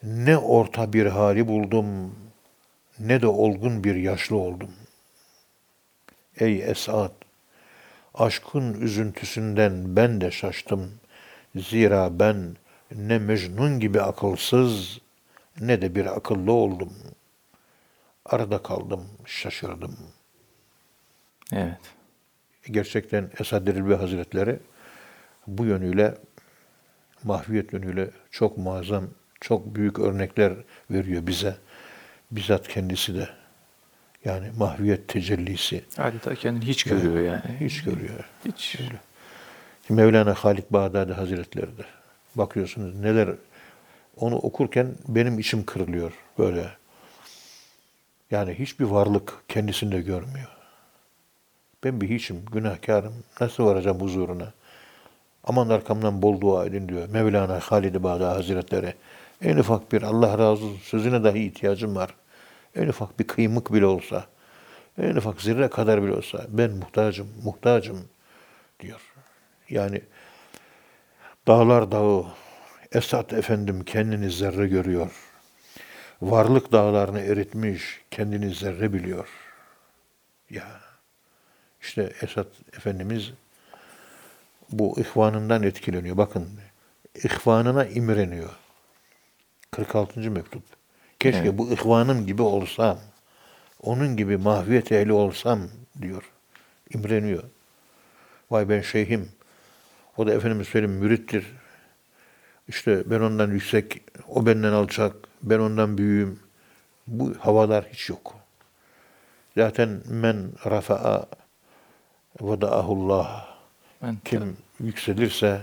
ne 0.04 0.38
orta 0.38 0.94
bir 0.94 1.06
hali 1.06 1.48
buldum, 1.48 2.16
ne 3.00 3.22
de 3.22 3.28
olgun 3.28 3.84
bir 3.84 3.96
yaşlı 3.96 4.36
oldum. 4.36 4.72
Ey 6.40 6.64
Esad, 6.64 7.12
aşkın 8.14 8.82
üzüntüsünden 8.82 9.96
ben 9.96 10.22
de 10.22 10.32
şaştım. 10.32 10.92
Zira 11.56 12.20
ben 12.20 12.58
ne 12.92 13.20
Mecnun 13.20 13.80
gibi 13.80 14.02
akılsız, 14.02 15.00
ne 15.60 15.82
de 15.82 15.96
bir 15.96 16.06
akıllı 16.06 16.52
oldum. 16.52 16.94
Arada 18.26 18.64
kaldım, 18.64 19.08
şaşırdım. 19.26 19.98
Evet. 21.54 21.80
Gerçekten 22.72 23.32
Esad 23.40 23.68
Erbil 23.68 23.94
Hazretleri 23.94 24.60
bu 25.48 25.66
yönüyle, 25.66 26.18
mahviyet 27.24 27.74
yönüyle 27.74 28.10
çok 28.32 28.58
muazzam, 28.58 29.08
çok 29.42 29.76
büyük 29.76 30.00
örnekler 30.00 30.54
veriyor 30.92 31.28
bize. 31.28 31.58
Bizzat 32.32 32.68
kendisi 32.68 33.16
de. 33.16 33.30
Yani 34.26 34.52
mahviyet 34.58 35.08
tecellisi 35.08 35.84
Adeta 35.98 36.36
kendini 36.36 36.66
hiç 36.66 36.84
görüyor 36.84 37.20
yani. 37.20 37.58
hiç 37.60 37.84
görüyor. 37.84 38.30
Hiç. 38.46 38.78
Mevlana 39.90 40.34
Halik 40.34 40.74
Bağdadi 40.74 41.14
Hazretleri 41.14 41.78
de. 41.78 41.84
Bakıyorsunuz 42.36 42.96
neler 42.96 43.30
onu 44.18 44.36
okurken 44.36 44.96
benim 45.08 45.40
içim 45.40 45.66
kırılıyor 45.66 46.14
böyle. 46.40 46.70
Yani 48.32 48.54
hiçbir 48.54 48.86
varlık 48.86 49.44
kendisinde 49.48 50.02
görmüyor. 50.02 50.50
Ben 51.84 52.02
bir 52.02 52.10
hiçim, 52.10 52.46
günahkarım. 52.52 53.14
Nasıl 53.42 53.66
varacağım 53.66 54.02
huzuruna? 54.02 54.54
Aman 55.44 55.70
arkamdan 55.70 56.22
bol 56.22 56.42
dua 56.42 56.66
edin 56.66 56.90
diyor. 56.90 57.10
Mevlana 57.10 57.60
Halid-i 57.60 58.04
Bağdadi 58.04 58.24
Hazretleri. 58.24 58.94
En 59.42 59.58
ufak 59.58 59.92
bir 59.92 60.02
Allah 60.02 60.32
razı 60.32 60.66
olsun 60.66 60.78
sözüne 60.84 61.24
dahi 61.24 61.46
ihtiyacım 61.46 61.96
var. 61.96 62.16
En 62.76 62.88
ufak 62.88 63.20
bir 63.20 63.28
kıymık 63.28 63.74
bile 63.74 63.86
olsa, 63.86 64.26
en 64.98 65.16
ufak 65.16 65.42
zerre 65.42 65.68
kadar 65.68 66.04
bile 66.04 66.14
olsa 66.14 66.46
ben 66.50 66.72
muhtacım, 66.72 67.28
muhtacım 67.44 68.08
diyor. 68.80 69.02
Yani 69.70 70.02
dağlar 71.48 71.92
dağı, 71.92 72.26
Esat 72.92 73.34
efendim 73.34 73.84
kendini 73.84 74.32
zerre 74.32 74.68
görüyor. 74.68 75.12
Varlık 76.22 76.72
dağlarını 76.72 77.20
eritmiş, 77.20 78.02
kendini 78.12 78.54
zerre 78.54 78.94
biliyor. 78.94 79.28
Ya 80.50 80.68
işte 81.82 82.14
Esat 82.22 82.48
Efendimiz 82.78 83.34
bu 84.72 85.00
ihvanından 85.00 85.64
etkileniyor. 85.64 86.18
Bakın 86.18 86.50
ihvanına 87.24 87.86
imreniyor. 87.86 88.50
46. 89.76 90.32
mektup. 90.32 90.64
Keşke 91.20 91.40
Evet. 91.40 91.58
bu 91.58 91.72
ihvanım 91.72 92.26
gibi 92.26 92.42
olsam, 92.42 92.98
onun 93.82 94.18
gibi 94.18 94.38
mahviyet 94.38 94.92
ehli 94.92 95.14
olsam 95.14 95.60
diyor. 96.02 96.24
İmreniyor. 96.94 97.44
Vay 98.52 98.70
ben 98.70 98.82
şeyhim. 98.82 99.30
O 100.18 100.28
da 100.28 100.34
Efendimiz 100.34 100.68
söyleyeyim 100.68 100.98
mürittir. 101.00 101.46
İşte 102.68 103.04
ben 103.06 103.20
ondan 103.20 103.52
yüksek, 103.52 104.02
o 104.28 104.46
benden 104.46 104.72
alçak, 104.72 105.16
ben 105.44 105.60
ondan 105.60 105.98
büyüğüm. 105.98 106.40
Bu 107.08 107.34
havalar 107.40 107.86
hiç 107.94 108.10
yok. 108.10 108.36
Zaten 109.58 110.02
men 110.10 110.52
rafa'a 110.66 111.26
vada'ahullah. 112.42 113.48
Kim 114.26 114.58
yükselirse 114.80 115.62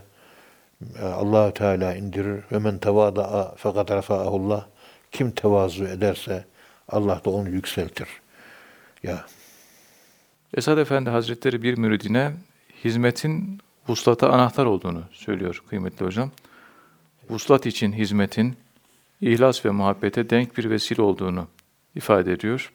allah 1.03 1.55
Teala 1.55 1.95
indirir. 1.97 2.43
Ve 2.52 2.59
men 2.59 2.78
tevada'a 2.78 3.54
fakat 3.56 3.91
rafa'ahullah. 3.91 4.67
Kim 5.13 5.30
tevazu 5.30 5.85
ederse 5.85 6.45
Allah 6.89 7.21
da 7.25 7.30
onu 7.30 7.49
yükseltir. 7.49 8.09
Ya 9.02 9.25
Esad 10.56 10.78
Efendi 10.78 11.11
Hazretleri 11.11 11.63
bir 11.63 11.78
müridine 11.78 12.33
hizmetin 12.85 13.61
vuslata 13.89 14.30
anahtar 14.30 14.67
olduğunu 14.67 15.02
söylüyor 15.13 15.63
kıymetli 15.69 16.06
hocam. 16.06 16.30
Vuslat 17.30 17.67
için 17.67 17.93
hizmetin 17.93 18.56
ihlas 19.21 19.65
ve 19.65 19.71
muhabbete 19.71 20.30
denk 20.30 20.59
bir 20.59 20.71
vesile 20.71 21.02
olduğunu 21.02 21.49
ifade 21.95 22.33
ediyor. 22.33 22.73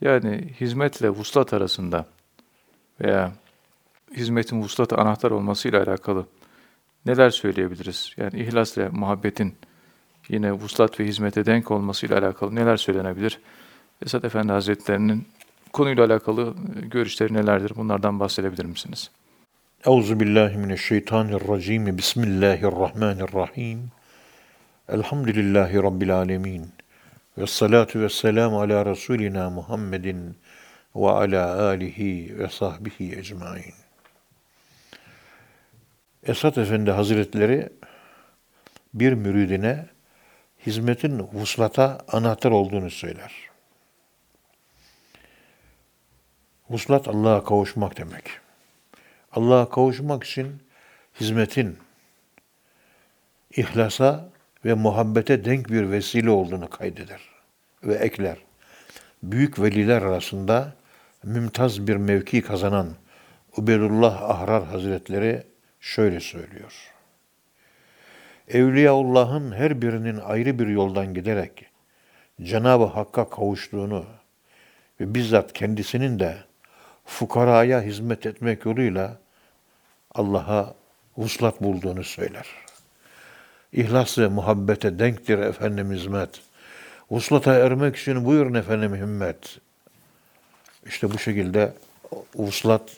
Yani 0.00 0.54
hizmetle 0.60 1.10
vuslat 1.10 1.52
arasında 1.52 2.06
veya 3.00 3.32
hizmetin 4.16 4.62
vuslata 4.62 4.96
anahtar 4.96 5.30
olmasıyla 5.30 5.82
alakalı 5.82 6.26
neler 7.06 7.30
söyleyebiliriz? 7.30 8.12
Yani 8.16 8.40
ihlas 8.40 8.78
ve 8.78 8.88
muhabbetin 8.88 9.54
yine 10.28 10.52
vuslat 10.52 11.00
ve 11.00 11.04
hizmete 11.04 11.46
denk 11.46 11.70
olmasıyla 11.70 12.18
alakalı 12.18 12.54
neler 12.54 12.76
söylenebilir? 12.76 13.40
Esad 14.06 14.24
Efendi 14.24 14.52
Hazretlerinin 14.52 15.28
konuyla 15.72 16.04
alakalı 16.04 16.54
e, 16.82 16.86
görüşleri 16.86 17.34
nelerdir? 17.34 17.72
Bunlardan 17.76 18.20
bahsedebilir 18.20 18.64
misiniz? 18.64 19.10
Euzu 19.86 20.20
billahi 20.20 20.56
mineşşeytanirracim. 20.56 21.98
Bismillahirrahmanirrahim. 21.98 23.90
Elhamdülillahi 24.88 25.76
rabbil 25.76 26.16
alamin. 26.16 26.66
Ve 27.38 27.46
salatu 27.46 28.00
ve 28.00 28.08
selamu 28.08 28.60
ala 28.60 28.86
Resulina 28.86 29.50
Muhammedin 29.50 30.36
ve 30.96 31.10
ala 31.10 31.62
alihi 31.62 32.38
ve 32.38 32.48
sahbihi 32.48 33.18
ecmain. 33.18 33.85
Esat 36.28 36.58
Efendi 36.58 36.90
Hazretleri 36.90 37.68
bir 38.94 39.12
müridine 39.12 39.86
hizmetin 40.66 41.18
vuslata 41.18 41.98
anahtar 42.08 42.50
olduğunu 42.50 42.90
söyler. 42.90 43.32
Vuslat 46.70 47.08
Allah'a 47.08 47.44
kavuşmak 47.44 47.98
demek. 47.98 48.24
Allah'a 49.32 49.68
kavuşmak 49.68 50.24
için 50.24 50.62
hizmetin 51.20 51.78
ihlasa 53.56 54.28
ve 54.64 54.74
muhabbete 54.74 55.44
denk 55.44 55.68
bir 55.70 55.90
vesile 55.90 56.30
olduğunu 56.30 56.70
kaydeder 56.70 57.20
ve 57.84 57.94
ekler. 57.94 58.38
Büyük 59.22 59.62
veliler 59.62 60.02
arasında 60.02 60.74
mümtaz 61.22 61.86
bir 61.86 61.96
mevki 61.96 62.42
kazanan 62.42 62.94
Ubedullah 63.56 64.22
Ahrar 64.22 64.64
Hazretleri 64.64 65.55
şöyle 65.86 66.20
söylüyor. 66.20 66.92
Evliyaullah'ın 68.48 69.52
her 69.52 69.82
birinin 69.82 70.18
ayrı 70.18 70.58
bir 70.58 70.66
yoldan 70.66 71.14
giderek 71.14 71.66
Cenab-ı 72.42 72.84
Hakk'a 72.84 73.30
kavuştuğunu 73.30 74.06
ve 75.00 75.14
bizzat 75.14 75.52
kendisinin 75.52 76.18
de 76.18 76.36
fukaraya 77.04 77.82
hizmet 77.82 78.26
etmek 78.26 78.64
yoluyla 78.64 79.18
Allah'a 80.14 80.74
vuslat 81.16 81.62
bulduğunu 81.62 82.04
söyler. 82.04 82.46
İhlas 83.72 84.18
ve 84.18 84.28
muhabbete 84.28 84.98
denktir 84.98 85.38
efendim 85.38 85.92
hizmet. 85.92 86.40
Vuslata 87.10 87.54
ermek 87.54 87.96
için 87.96 88.24
buyurun 88.24 88.54
efendim 88.54 88.96
himmet. 88.96 89.58
İşte 90.86 91.12
bu 91.12 91.18
şekilde 91.18 91.72
vuslat 92.34 92.96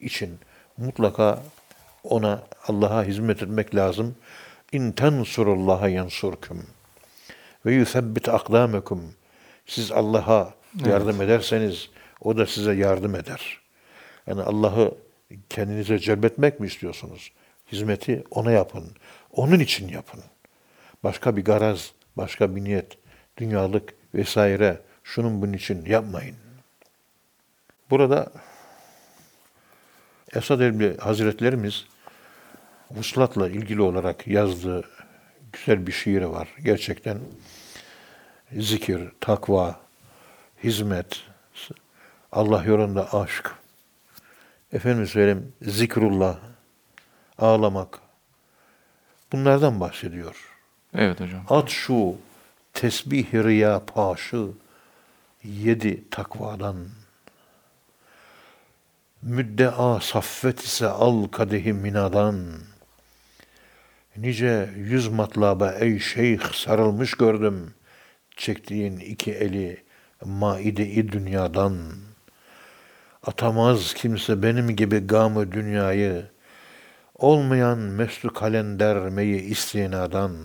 için 0.00 0.38
mutlaka 0.76 1.42
ona 2.04 2.42
Allah'a 2.68 3.04
hizmet 3.04 3.42
etmek 3.42 3.74
lazım. 3.74 4.16
İn 4.72 4.92
tensurullaha 4.92 5.88
yansurkum 5.88 6.66
ve 7.66 7.74
yusebbit 7.74 8.28
akdamekum. 8.28 9.14
Siz 9.66 9.92
Allah'a 9.92 10.54
yardım 10.86 11.22
ederseniz 11.22 11.90
o 12.20 12.36
da 12.36 12.46
size 12.46 12.74
yardım 12.74 13.14
eder. 13.14 13.60
Yani 14.26 14.42
Allah'ı 14.42 14.94
kendinize 15.48 15.98
celbetmek 15.98 16.60
mi 16.60 16.66
istiyorsunuz? 16.66 17.32
Hizmeti 17.72 18.24
ona 18.30 18.52
yapın. 18.52 18.84
Onun 19.32 19.60
için 19.60 19.88
yapın. 19.88 20.20
Başka 21.04 21.36
bir 21.36 21.44
garaz, 21.44 21.92
başka 22.16 22.56
bir 22.56 22.64
niyet, 22.64 22.98
dünyalık 23.38 23.94
vesaire 24.14 24.80
şunun 25.04 25.42
bunun 25.42 25.52
için 25.52 25.84
yapmayın. 25.84 26.36
Burada 27.90 28.32
Esad 30.34 30.60
Elbi 30.60 30.96
Hazretlerimiz 30.96 31.86
vuslatla 32.96 33.48
ilgili 33.48 33.82
olarak 33.82 34.26
yazdığı 34.26 34.84
güzel 35.52 35.86
bir 35.86 35.92
şiiri 35.92 36.30
var. 36.30 36.48
Gerçekten 36.64 37.18
zikir, 38.52 39.08
takva, 39.20 39.80
hizmet, 40.64 41.20
Allah 42.32 42.64
yolunda 42.64 43.14
aşk, 43.14 43.54
efendim 44.72 45.06
söyleyeyim 45.06 45.52
zikrullah, 45.62 46.38
ağlamak, 47.38 47.98
bunlardan 49.32 49.80
bahsediyor. 49.80 50.36
Evet 50.94 51.20
hocam. 51.20 51.44
At 51.48 51.68
şu 51.68 52.16
tesbih 52.72 53.34
riya 53.34 53.82
paşı 53.86 54.46
yedi 55.44 56.10
takvadan. 56.10 56.88
Müddea 59.22 60.00
saffet 60.00 60.60
ise 60.60 60.86
al 60.86 61.28
kadehi 61.28 61.72
minadan. 61.72 62.36
Nice 64.16 64.70
yüz 64.76 65.08
matlaba 65.08 65.72
ey 65.72 65.98
şeyh 65.98 66.40
sarılmış 66.52 67.14
gördüm. 67.14 67.74
Çektiğin 68.36 68.96
iki 68.96 69.32
eli 69.32 69.84
maide-i 70.24 71.12
dünyadan. 71.12 71.78
Atamaz 73.26 73.94
kimse 73.94 74.42
benim 74.42 74.76
gibi 74.76 74.98
gamı 74.98 75.52
dünyayı. 75.52 76.26
Olmayan 77.14 77.78
meslu 77.78 78.32
kalender 78.32 78.96
meyi 78.96 79.40
istinadan. 79.40 80.36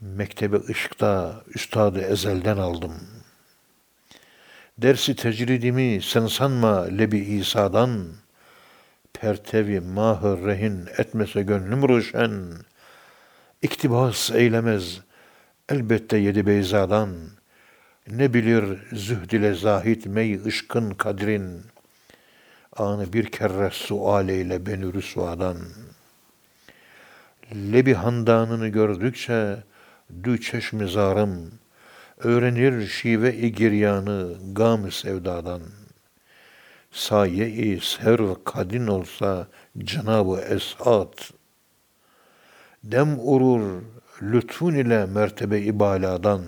Mektebi 0.00 0.56
ışkta 0.68 1.42
üstadı 1.54 2.00
ezelden 2.00 2.56
aldım. 2.56 2.94
Dersi 4.78 5.16
tecridimi 5.16 6.00
sen 6.02 6.26
sanma 6.26 6.84
lebi 6.84 7.18
İsa'dan. 7.18 8.06
Pertevi 9.20 9.80
mahır 9.80 10.46
rehin 10.46 10.86
etmese 10.98 11.42
gönlüm 11.42 11.88
ruşen. 11.88 12.32
İktibas 13.62 14.30
eylemez 14.30 15.00
elbette 15.68 16.16
yedi 16.16 16.46
beyzadan. 16.46 17.10
Ne 18.10 18.34
bilir 18.34 18.78
zühd 18.92 19.30
ile 19.30 19.54
zahit 19.54 20.06
mey 20.06 20.40
ışkın 20.46 20.90
kadrin. 20.90 21.62
Anı 22.76 23.12
bir 23.12 23.24
kere 23.24 23.70
sual 23.70 24.28
eyle 24.28 24.66
beni 24.66 24.94
rüsvadan. 24.94 25.56
Lebi 27.54 27.94
handanını 27.94 28.68
gördükçe 28.68 29.56
dü 30.24 30.40
çeşmi 30.40 30.88
zarım. 30.88 31.50
Öğrenir 32.18 32.86
şive-i 32.86 33.52
giryanı 33.52 34.36
gam 34.52 34.92
sevdadan. 34.92 35.62
Saye-i 36.92 37.80
serv 37.80 38.34
kadin 38.44 38.86
olsa 38.86 39.48
Cenab-ı 39.78 40.40
Esat. 40.40 41.32
Dem 42.84 43.18
urur 43.20 43.82
lütfun 44.22 44.74
ile 44.74 45.06
mertebe 45.06 45.60
ibaladan. 45.60 46.44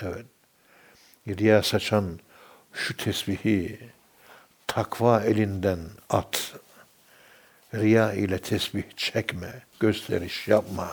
Evet. 0.00 0.26
Riya 1.28 1.62
saçan 1.62 2.20
şu 2.72 2.96
tesbihi 2.96 3.78
takva 4.66 5.24
elinden 5.24 5.80
at. 6.10 6.54
Riya 7.74 8.12
ile 8.12 8.38
tesbih 8.38 8.82
çekme, 8.96 9.62
gösteriş 9.80 10.48
yapma. 10.48 10.90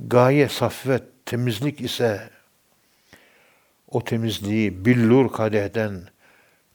Gaye 0.00 0.48
saffet, 0.48 1.02
temizlik 1.26 1.80
ise 1.80 2.30
o 3.88 4.04
temizliği 4.04 4.84
billur 4.84 5.32
kadehden 5.32 6.02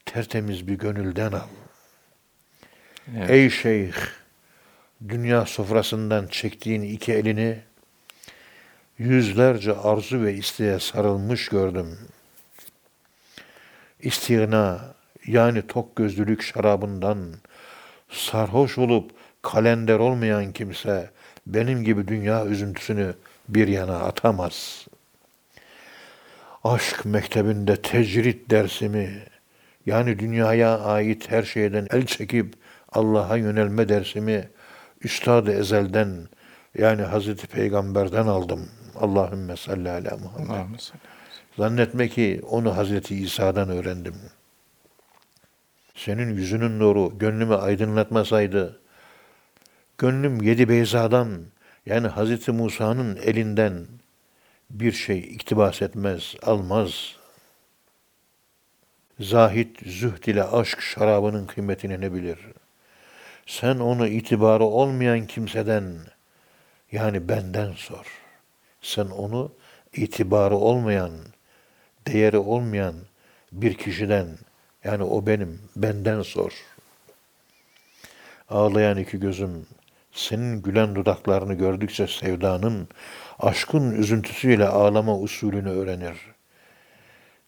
tertemiz 0.06 0.68
bir 0.68 0.74
gönülden 0.74 1.32
al. 1.32 1.48
Evet. 3.18 3.30
Ey 3.30 3.50
şeyh, 3.50 3.94
dünya 5.10 5.46
sofrasından 5.46 6.28
çektiğin 6.28 6.82
iki 6.82 7.14
elini 7.14 7.60
yüzlerce 8.98 9.74
arzu 9.74 10.22
ve 10.22 10.34
isteğe 10.34 10.80
sarılmış 10.80 11.50
gördüm. 11.50 11.98
İstigna 14.00 14.94
yani 15.28 15.68
tok 15.68 15.96
gözlülük 15.96 16.44
şarabından 16.44 17.18
sarhoş 18.10 18.78
olup 18.78 19.12
kalender 19.42 20.00
olmayan 20.00 20.54
kimse 20.54 21.12
benim 21.48 21.84
gibi 21.84 22.08
dünya 22.08 22.46
üzüntüsünü 22.46 23.14
bir 23.50 23.68
yana 23.68 24.00
atamaz. 24.00 24.88
Aşk 26.64 27.06
mektebinde 27.06 27.82
tecrit 27.82 28.50
dersimi 28.50 29.24
yani 29.86 30.20
dünyaya 30.20 30.80
ait 30.80 31.32
her 31.32 31.44
şeyden 31.44 31.88
el 31.92 32.06
çekip 32.06 32.56
Allah'a 32.92 33.38
yönelme 33.38 33.90
dersimi 33.90 34.50
Üstad-ı 35.02 35.52
Ezel'den 35.52 36.28
yani 36.78 37.02
Hazreti 37.02 37.48
Peygamber'den 37.48 38.28
aldım. 38.28 38.70
Allahümme 38.96 39.58
salli 39.58 39.90
ala 39.90 40.18
Muhammed. 40.18 40.80
Zannetme 41.58 42.10
ki 42.10 42.42
onu 42.50 42.78
Hazreti 42.78 43.16
İsa'dan 43.16 43.70
öğrendim. 43.70 44.16
Senin 45.96 46.36
yüzünün 46.36 46.80
nuru 46.80 47.18
gönlümü 47.18 47.56
aydınlatmasaydı, 47.56 48.80
gönlüm 49.98 50.42
yedi 50.42 50.70
beyzadan 50.70 51.42
yani 51.86 52.08
Hazreti 52.08 52.52
Musa'nın 52.52 53.16
elinden 53.16 53.88
bir 54.70 54.92
şey 54.92 55.20
iktibas 55.20 55.82
etmez, 55.82 56.36
almaz. 56.44 57.16
Zahit 59.22 59.80
zühd 59.86 60.24
ile 60.24 60.44
aşk 60.44 60.82
şarabının 60.82 61.46
kıymetini 61.46 62.02
ne 62.02 62.14
bilir? 62.14 62.40
Sen 63.46 63.80
onu 63.80 64.08
itibarı 64.08 64.64
olmayan 64.64 65.28
kimseden 65.28 65.84
yani 66.92 67.30
benden 67.30 67.74
sor. 67.74 68.06
Sen 68.82 69.06
onu 69.06 69.52
itibarı 69.94 70.56
olmayan, 70.56 71.12
değeri 72.08 72.38
olmayan 72.38 72.96
bir 73.52 73.74
kişiden 73.74 74.28
yani 74.84 75.04
o 75.04 75.28
benim, 75.28 75.62
benden 75.76 76.22
sor. 76.22 76.54
Ağlayan 78.50 78.98
iki 78.98 79.20
gözüm 79.20 79.68
senin 80.12 80.62
gülen 80.62 80.96
dudaklarını 80.96 81.54
gördükçe 81.54 82.08
sevdanın, 82.08 82.88
aşkın 83.40 83.92
üzüntüsüyle 83.92 84.68
ağlama 84.68 85.20
usulünü 85.20 85.70
öğrenir. 85.70 86.18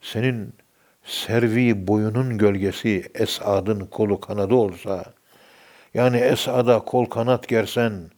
Senin 0.01 0.62
servi 1.05 1.87
boyunun 1.87 2.37
gölgesi 2.37 3.11
Esad'ın 3.13 3.85
kolu 3.85 4.19
kanadı 4.19 4.53
olsa, 4.53 5.05
yani 5.93 6.17
Esad'a 6.17 6.79
kol 6.79 7.05
kanat 7.05 7.47
gersen, 7.47 8.11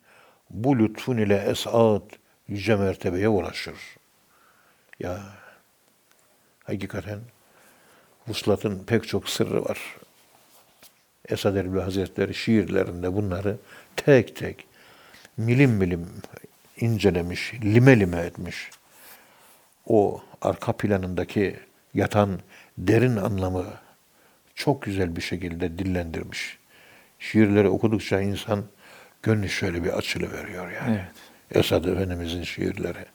bu 0.49 0.79
lütfun 0.79 1.17
ile 1.17 1.37
Esad 1.37 2.01
yüce 2.47 2.75
mertebeye 2.75 3.27
ulaşır. 3.27 3.75
Ya 4.99 5.19
hakikaten 6.63 7.19
vuslatın 8.27 8.83
pek 8.83 9.07
çok 9.07 9.29
sırrı 9.29 9.65
var. 9.65 9.79
Esad 11.29 11.55
Erbil 11.55 11.79
Hazretleri 11.79 12.33
şiirlerinde 12.33 13.13
bunları 13.13 13.57
tek 13.95 14.35
tek 14.35 14.67
milim 15.37 15.71
milim 15.71 16.09
incelemiş, 16.77 17.53
lime 17.53 17.99
lime 17.99 18.17
etmiş. 18.17 18.69
O 19.87 20.23
arka 20.41 20.71
planındaki 20.71 21.59
yatan 21.93 22.39
derin 22.77 23.17
anlamı 23.17 23.65
çok 24.55 24.81
güzel 24.81 25.15
bir 25.15 25.21
şekilde 25.21 25.79
dillendirmiş. 25.79 26.57
Şiirleri 27.19 27.67
okudukça 27.69 28.21
insan 28.21 28.63
gönlü 29.23 29.49
şöyle 29.49 29.83
bir 29.83 29.89
açılı 29.89 30.31
veriyor 30.31 30.71
yani. 30.71 30.95
Evet. 30.95 31.61
Esad 31.65 31.85
Efendimizin 31.85 32.43
şiirleri. 32.43 33.05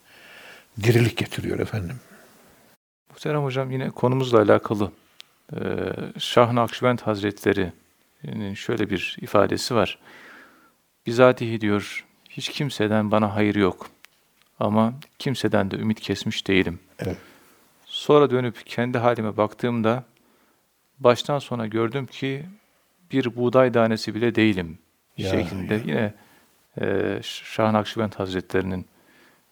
Dirilik 0.82 1.16
getiriyor 1.16 1.58
efendim. 1.58 1.96
Muhterem 3.10 3.42
hocam 3.42 3.70
yine 3.70 3.90
konumuzla 3.90 4.38
alakalı 4.42 4.92
eee 5.52 5.92
Şah 6.18 6.52
Nakşibend 6.52 6.98
Hazretleri'nin 6.98 8.54
şöyle 8.54 8.90
bir 8.90 9.16
ifadesi 9.20 9.74
var. 9.74 9.98
Bizatihi 11.06 11.60
diyor 11.60 12.04
hiç 12.30 12.48
kimseden 12.48 13.10
bana 13.10 13.34
hayır 13.34 13.54
yok 13.54 13.90
ama 14.60 14.94
kimseden 15.18 15.70
de 15.70 15.76
ümit 15.76 16.00
kesmiş 16.00 16.46
değilim. 16.48 16.78
Evet. 16.98 17.16
Sonra 18.00 18.30
dönüp 18.30 18.66
kendi 18.66 18.98
halime 18.98 19.36
baktığımda 19.36 20.04
baştan 20.98 21.38
sona 21.38 21.66
gördüm 21.66 22.06
ki 22.06 22.46
bir 23.12 23.36
buğday 23.36 23.72
tanesi 23.72 24.14
bile 24.14 24.34
değilim 24.34 24.78
Ya, 25.18 25.30
şeklinde 25.30 25.74
ya. 25.74 25.80
yine 25.86 26.14
eee 26.80 27.20
Şah 27.22 27.72
Nakşibend 27.72 28.12
Hazretleri'nin 28.12 28.86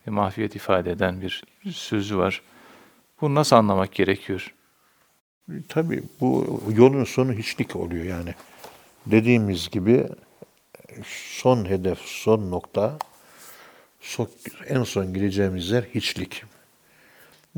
mahfiyet 0.07 0.57
ifade 0.57 0.91
eden 0.91 1.21
bir 1.21 1.45
sözü 1.71 2.19
var. 2.19 2.43
Bunu 3.21 3.35
nasıl 3.35 3.57
anlamak 3.57 3.93
gerekiyor? 3.93 4.55
Tabii 5.69 6.03
bu 6.21 6.63
yolun 6.77 7.05
sonu 7.05 7.33
hiçlik 7.33 7.77
oluyor 7.77 8.05
yani. 8.05 8.35
Dediğimiz 9.07 9.71
gibi 9.71 10.07
son 11.05 11.65
hedef, 11.65 11.99
son 11.99 12.51
nokta, 12.51 12.99
en 14.69 14.83
son 14.83 15.15
gideceğimiz 15.15 15.71
yer 15.71 15.83
hiçlik. 15.83 16.45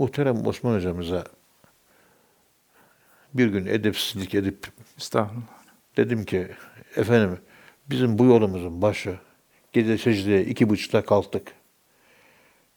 Muhterem 0.00 0.46
Osman 0.46 0.74
hocamıza 0.74 1.24
bir 3.34 3.46
gün 3.46 3.66
edepsizlik 3.66 4.34
edip 4.34 4.66
Estağfurullah. 4.98 5.42
dedim 5.96 6.24
ki 6.24 6.48
efendim 6.96 7.38
bizim 7.90 8.18
bu 8.18 8.24
yolumuzun 8.24 8.82
başı 8.82 9.18
gece 9.72 9.98
secdeye 9.98 10.44
iki 10.44 10.68
buçukta 10.68 11.04
kalktık. 11.04 11.52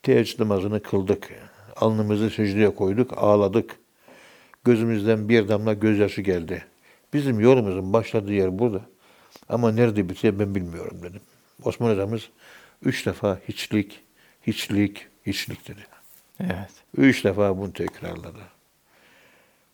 Teheccüd 0.02 0.40
namazını 0.40 0.82
kıldık. 0.82 1.30
Alnımızı 1.76 2.30
secdeye 2.30 2.76
koyduk, 2.76 3.14
ağladık. 3.18 3.76
Gözümüzden 4.64 5.30
bir 5.30 5.48
damla 5.48 5.74
gözyaşı 5.74 6.22
geldi. 6.22 6.66
Bizim 7.14 7.40
yolumuzun 7.40 7.94
başladığı 7.94 8.34
yer 8.34 8.60
burada. 8.60 8.82
Ama 9.50 9.72
nerede 9.72 10.10
bitiyor 10.10 10.40
ben 10.40 10.56
bilmiyorum 10.56 11.00
dedim. 11.04 11.22
Osman 11.64 11.92
hocamız 11.92 12.30
üç 12.82 13.06
defa 13.06 13.40
hiçlik, 13.48 14.00
hiçlik, 14.48 15.08
hiçlik 15.26 15.68
dedi. 15.68 15.93
Evet. 16.40 16.72
Üç 16.98 17.24
defa 17.24 17.58
bunu 17.58 17.74
tekrarladı. 17.74 18.42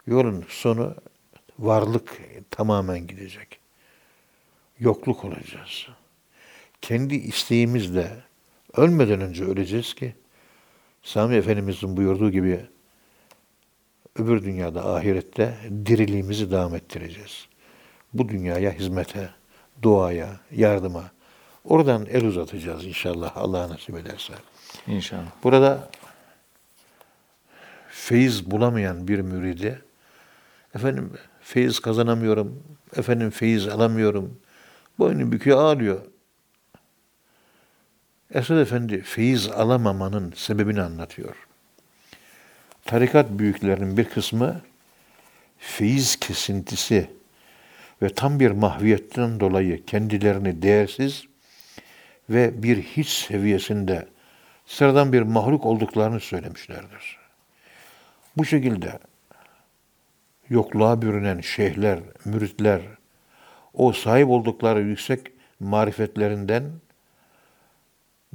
Yolun 0.08 0.46
sonu 0.50 0.96
Varlık 1.60 2.18
tamamen 2.52 3.08
gidecek. 3.08 3.60
Yokluk 4.80 5.26
olacağız. 5.26 5.88
Kendi 6.82 7.16
isteğimizle 7.16 8.24
ölmeden 8.78 9.22
önce 9.22 9.44
öleceğiz 9.44 9.94
ki 9.94 10.16
Sami 11.04 11.36
Efendimizin 11.36 11.98
buyurduğu 11.98 12.32
gibi 12.32 12.66
öbür 14.16 14.44
dünyada 14.44 14.96
ahirette 14.96 15.58
diriliğimizi 15.86 16.52
devam 16.52 16.76
ettireceğiz. 16.76 17.48
Bu 18.14 18.30
dünyaya 18.30 18.72
hizmete, 18.72 19.30
duaya, 19.82 20.40
yardıma. 20.52 21.12
Oradan 21.64 22.06
el 22.06 22.26
uzatacağız 22.26 22.86
inşallah 22.86 23.38
Allah 23.38 23.70
nasip 23.70 23.96
ederse. 23.98 24.34
İnşallah. 24.88 25.32
Burada 25.44 25.90
feyiz 28.00 28.52
bulamayan 28.52 29.08
bir 29.08 29.20
müride 29.20 29.80
efendim 30.76 31.14
feyiz 31.42 31.80
kazanamıyorum, 31.80 32.64
efendim 32.96 33.30
feyiz 33.30 33.68
alamıyorum. 33.68 34.40
Boynu 35.00 35.32
büküyor 35.32 35.58
ağlıyor. 35.58 36.02
Esad 38.34 38.58
Efendi 38.58 39.02
feyiz 39.02 39.48
alamamanın 39.48 40.34
sebebini 40.36 40.82
anlatıyor. 40.82 41.36
Tarikat 42.86 43.30
büyüklerinin 43.30 43.98
bir 43.98 44.06
kısmı 44.06 44.62
feyiz 45.58 46.16
kesintisi 46.20 47.10
ve 48.02 48.10
tam 48.10 48.40
bir 48.40 48.52
mahviyetten 48.52 49.40
dolayı 49.40 49.86
kendilerini 49.86 50.62
değersiz 50.62 51.24
ve 52.30 52.64
bir 52.64 52.82
hiç 52.82 53.10
seviyesinde 53.10 54.08
sıradan 54.66 55.14
bir 55.14 55.22
mahluk 55.22 55.66
olduklarını 55.66 56.20
söylemişlerdir. 56.20 57.19
Bu 58.40 58.46
şekilde 58.46 59.00
yokluğa 60.50 61.02
bürünen 61.02 61.42
şeyhler, 61.42 62.00
müritler, 62.26 62.82
o 63.74 63.94
sahip 63.94 64.30
oldukları 64.30 64.82
yüksek 64.82 65.28
marifetlerinden 65.60 66.64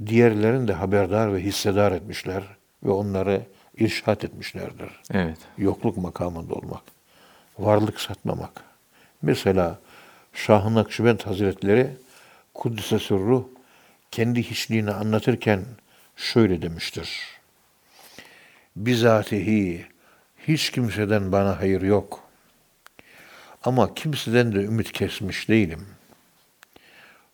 diğerlerini 0.07 0.69
de 0.69 0.73
haberdar 0.73 1.35
ve 1.35 1.40
hissedar 1.40 1.93
etmişler 1.93 2.43
ve 2.83 2.90
onları 2.90 3.43
irşat 3.79 4.25
etmişlerdir. 4.25 4.88
Evet. 5.12 5.38
Yokluk 5.59 5.97
makamında 5.97 6.55
olmak, 6.55 6.83
varlık 7.59 8.01
satmamak. 8.01 8.64
Mesela 9.23 9.79
Şah-ı 10.33 10.75
Nakşibend 10.75 11.21
Hazretleri 11.21 11.90
Kuddise 12.55 12.99
Sırruh 12.99 13.45
kendi 14.11 14.43
hiçliğini 14.43 14.90
anlatırken 14.90 15.64
şöyle 16.17 16.62
demiştir. 16.62 17.21
Bizatihi 18.77 19.93
hiç 20.48 20.70
kimseden 20.70 21.33
bana 21.33 21.61
hayır 21.61 21.83
yok. 21.83 22.20
Ama 23.62 23.94
kimseden 23.94 24.54
de 24.54 24.64
ümit 24.64 24.92
kesmiş 24.92 25.48
değilim. 25.48 25.87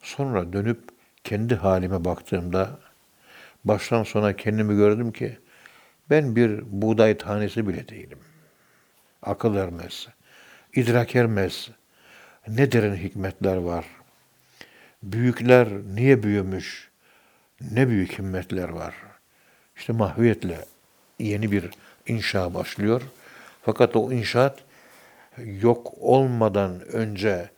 Sonra 0.02 0.52
dönüp 0.52 0.80
kendi 1.24 1.54
halime 1.54 2.04
baktığımda 2.04 2.78
baştan 3.64 4.02
sona 4.02 4.36
kendimi 4.36 4.76
gördüm 4.76 5.12
ki 5.12 5.38
ben 6.10 6.36
bir 6.36 6.60
buğday 6.66 7.18
tanesi 7.18 7.68
bile 7.68 7.88
değilim. 7.88 8.18
Akıl 9.22 9.56
ermez, 9.56 10.08
idrak 10.74 11.16
ermez. 11.16 11.70
Ne 12.48 12.72
derin 12.72 12.96
hikmetler 12.96 13.56
var. 13.56 13.84
Büyükler 15.02 15.68
niye 15.94 16.22
büyümüş? 16.22 16.90
Ne 17.70 17.88
büyük 17.88 18.18
himmetler 18.18 18.68
var. 18.68 18.94
İşte 19.76 19.92
mahviyetle 19.92 20.64
yeni 21.18 21.52
bir 21.52 21.70
inşa 22.10 22.54
başlıyor. 22.54 23.02
Fakat 23.62 23.96
o 23.96 24.12
inşaat 24.12 24.58
yok 25.60 25.92
olmadan 26.00 26.80
önce, 26.80 27.50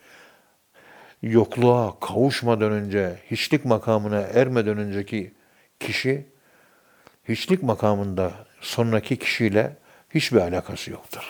yokluğa 1.23 2.01
kavuşmadan 2.01 2.73
önce, 2.73 3.19
hiçlik 3.31 3.65
makamına 3.65 4.21
ermeden 4.21 4.79
önceki 4.79 5.33
kişi, 5.81 6.27
hiçlik 7.29 7.63
makamında 7.63 8.33
sonraki 8.61 9.17
kişiyle 9.17 9.77
hiçbir 10.15 10.41
alakası 10.41 10.91
yoktur. 10.91 11.25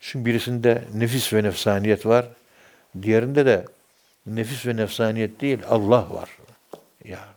Şimdi 0.00 0.24
birisinde 0.26 0.84
nefis 0.94 1.32
ve 1.32 1.42
nefsaniyet 1.42 2.06
var, 2.06 2.26
diğerinde 3.02 3.46
de 3.46 3.64
nefis 4.26 4.66
ve 4.66 4.76
nefsaniyet 4.76 5.40
değil, 5.40 5.58
Allah 5.68 6.10
var. 6.10 6.30
Ya 7.04 7.33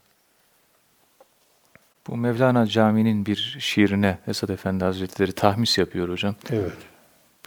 bu 2.07 2.17
Mevlana 2.17 2.65
Camii'nin 2.65 3.25
bir 3.25 3.57
şiirine 3.59 4.17
Esad 4.27 4.49
Efendi 4.49 4.83
Hazretleri 4.83 5.31
tahmis 5.31 5.77
yapıyor 5.77 6.09
hocam. 6.09 6.35
Evet. 6.51 6.77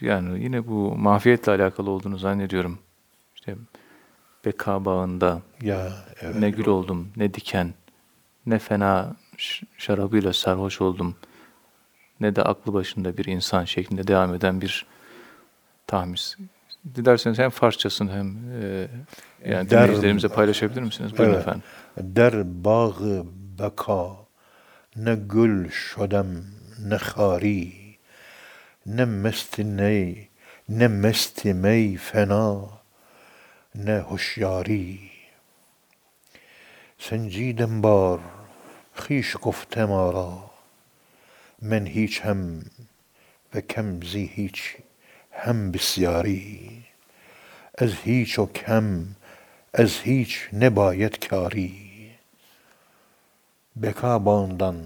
Yani 0.01 0.42
yine 0.44 0.66
bu 0.66 0.96
mafiyetle 0.96 1.53
alakalı 1.53 1.90
olduğunu 1.90 2.18
zannediyorum. 2.18 2.79
İşte 3.35 3.55
beka 4.44 4.85
bağında 4.85 5.42
ya, 5.62 5.92
evet. 6.20 6.37
ne 6.37 6.51
gül 6.51 6.66
oldum, 6.66 7.09
ne 7.16 7.35
diken, 7.35 7.75
ne 8.46 8.59
fena 8.59 9.16
şarabıyla 9.79 10.33
sarhoş 10.33 10.81
oldum, 10.81 11.16
ne 12.20 12.37
de 12.37 12.42
aklı 12.42 12.73
başında 12.73 13.16
bir 13.16 13.25
insan 13.25 13.64
şeklinde 13.64 14.07
devam 14.07 14.35
eden 14.35 14.61
bir 14.61 14.87
tahmis. 15.87 16.37
Dilerseniz 16.94 17.38
hem 17.38 17.51
Farsçasını 17.51 18.12
hem 18.12 18.37
e, 18.62 18.88
yani 19.46 19.70
der, 19.70 19.83
dinleyicilerimize 19.83 20.29
paylaşabilir 20.29 20.83
misiniz? 20.83 21.18
Buyurun 21.18 21.35
evet, 21.35 21.42
efendim. 21.42 21.62
Der 21.96 22.64
bağı 22.64 23.25
beka 23.59 24.19
نه 24.96 25.16
گل 25.16 25.68
شدم 25.68 26.44
نه 26.79 26.98
خاری 26.98 27.98
نه 28.87 29.05
مست 29.05 29.61
نی 29.61 30.29
نه 30.68 30.88
مست 30.88 31.46
می 31.46 31.96
فنا 31.96 32.81
نه 33.74 34.00
هوشیاری 34.00 35.11
سنجیدم 36.98 37.81
بار 37.81 38.20
خیش 38.94 39.37
گفتم 39.42 39.92
آرا 39.92 40.50
من 41.62 41.87
هیچ 41.87 42.20
هم 42.20 42.62
و 43.55 43.61
کم 43.61 44.00
زی 44.00 44.31
هیچ 44.35 44.76
هم 45.33 45.72
بسیاری 45.72 46.85
از 47.79 47.92
هیچ 47.94 48.38
و 48.38 48.46
کم 48.46 49.07
از 49.72 50.00
ne 50.53 50.68
bayet 50.76 51.20
kari. 51.20 51.89
Beka 53.76 54.24
bağından 54.26 54.76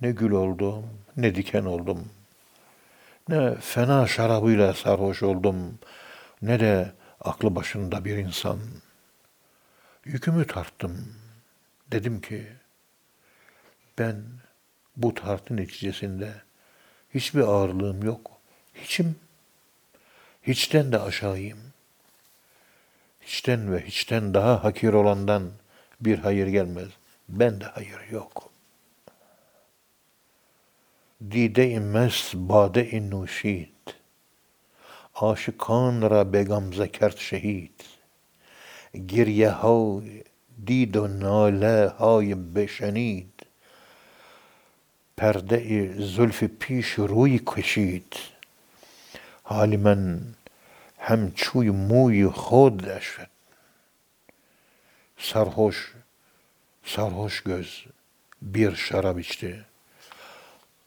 ne 0.00 0.10
gül 0.10 0.30
oldum, 0.30 0.86
ne 1.16 1.34
diken 1.34 1.64
oldum. 1.64 2.10
Ne 3.28 3.54
fena 3.54 4.06
şarabıyla 4.06 4.74
sarhoş 4.74 5.22
oldum, 5.22 5.78
ne 6.42 6.60
de 6.60 6.92
aklı 7.20 7.56
başında 7.56 8.04
bir 8.04 8.16
insan. 8.16 8.58
Yükümü 10.04 10.46
tarttım. 10.46 11.14
Dedim 11.92 12.20
ki, 12.20 12.46
ben 13.98 14.24
bu 14.96 15.14
tartı 15.14 15.56
neticesinde 15.56 16.32
hiçbir 17.14 17.40
ağırlığım 17.40 18.02
yok. 18.02 18.30
Hiçim, 18.74 19.16
hiçten 20.42 20.92
de 20.92 21.00
aşağıyım 21.00 21.74
hiçten 23.26 23.72
ve 23.72 23.86
hiçten 23.86 24.34
daha 24.34 24.64
hakir 24.64 24.92
olandan 24.92 25.50
bir 26.00 26.18
hayır 26.18 26.46
gelmez. 26.46 26.88
بنده 27.28 27.78
ایروکو 27.78 28.48
دیده 31.28 31.62
ای 31.62 31.78
مس 31.78 32.34
باده 32.34 32.80
این 32.80 33.08
نوشید 33.08 33.94
آشکان 35.14 36.00
را 36.10 36.24
بگم 36.24 36.72
ذکرت 36.72 37.16
شهید 37.16 37.84
گریه 39.08 39.50
های 39.50 40.24
دید 40.64 40.96
و 40.96 41.06
نائل 41.06 41.88
های 41.88 42.34
بشنید 42.34 43.46
پرده 45.16 45.94
زلف 45.98 46.44
پیش 46.44 46.90
روی 46.92 47.40
کشید 47.46 48.14
حال 49.42 49.76
من 49.76 50.20
هم 50.98 51.32
چوی 51.32 51.70
موه 51.70 52.30
خودش 52.30 53.10
بود 53.10 53.28
سرخش 55.18 55.93
sarhoş 56.84 57.42
göz 57.42 57.86
bir 58.42 58.76
şarap 58.76 59.20
içti. 59.20 59.64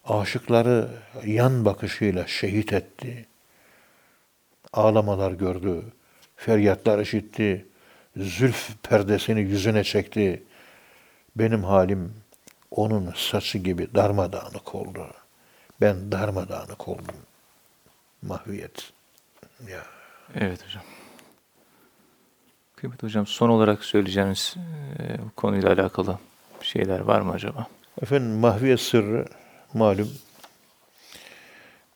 Aşıkları 0.05 0.89
yan 1.25 1.65
bakışıyla 1.65 2.27
şehit 2.27 2.73
etti. 2.73 3.25
Ağlamalar 4.73 5.31
gördü, 5.31 5.83
feryatlar 6.35 6.99
işitti, 6.99 7.65
zülf 8.17 8.83
perdesini 8.83 9.41
yüzüne 9.41 9.83
çekti. 9.83 10.43
Benim 11.35 11.63
halim 11.63 12.13
onun 12.71 13.13
saçı 13.15 13.57
gibi 13.57 13.95
darmadağınık 13.95 14.75
oldu. 14.75 15.07
Ben 15.81 16.11
darmadağınık 16.11 16.87
oldum. 16.87 17.15
Mahviyet. 18.21 18.91
Ya. 19.67 19.83
Evet 20.35 20.65
hocam. 20.65 20.83
Kıymetli 22.77 23.05
hocam 23.05 23.27
son 23.27 23.49
olarak 23.49 23.85
söyleyeceğiniz 23.85 24.55
e, 24.99 25.17
konuyla 25.35 25.71
alakalı 25.71 26.19
şeyler 26.61 26.99
var 26.99 27.21
mı 27.21 27.31
acaba? 27.31 27.67
Efendim 28.01 28.31
mahviyet 28.31 28.79
sırrı 28.79 29.25
malum 29.73 30.11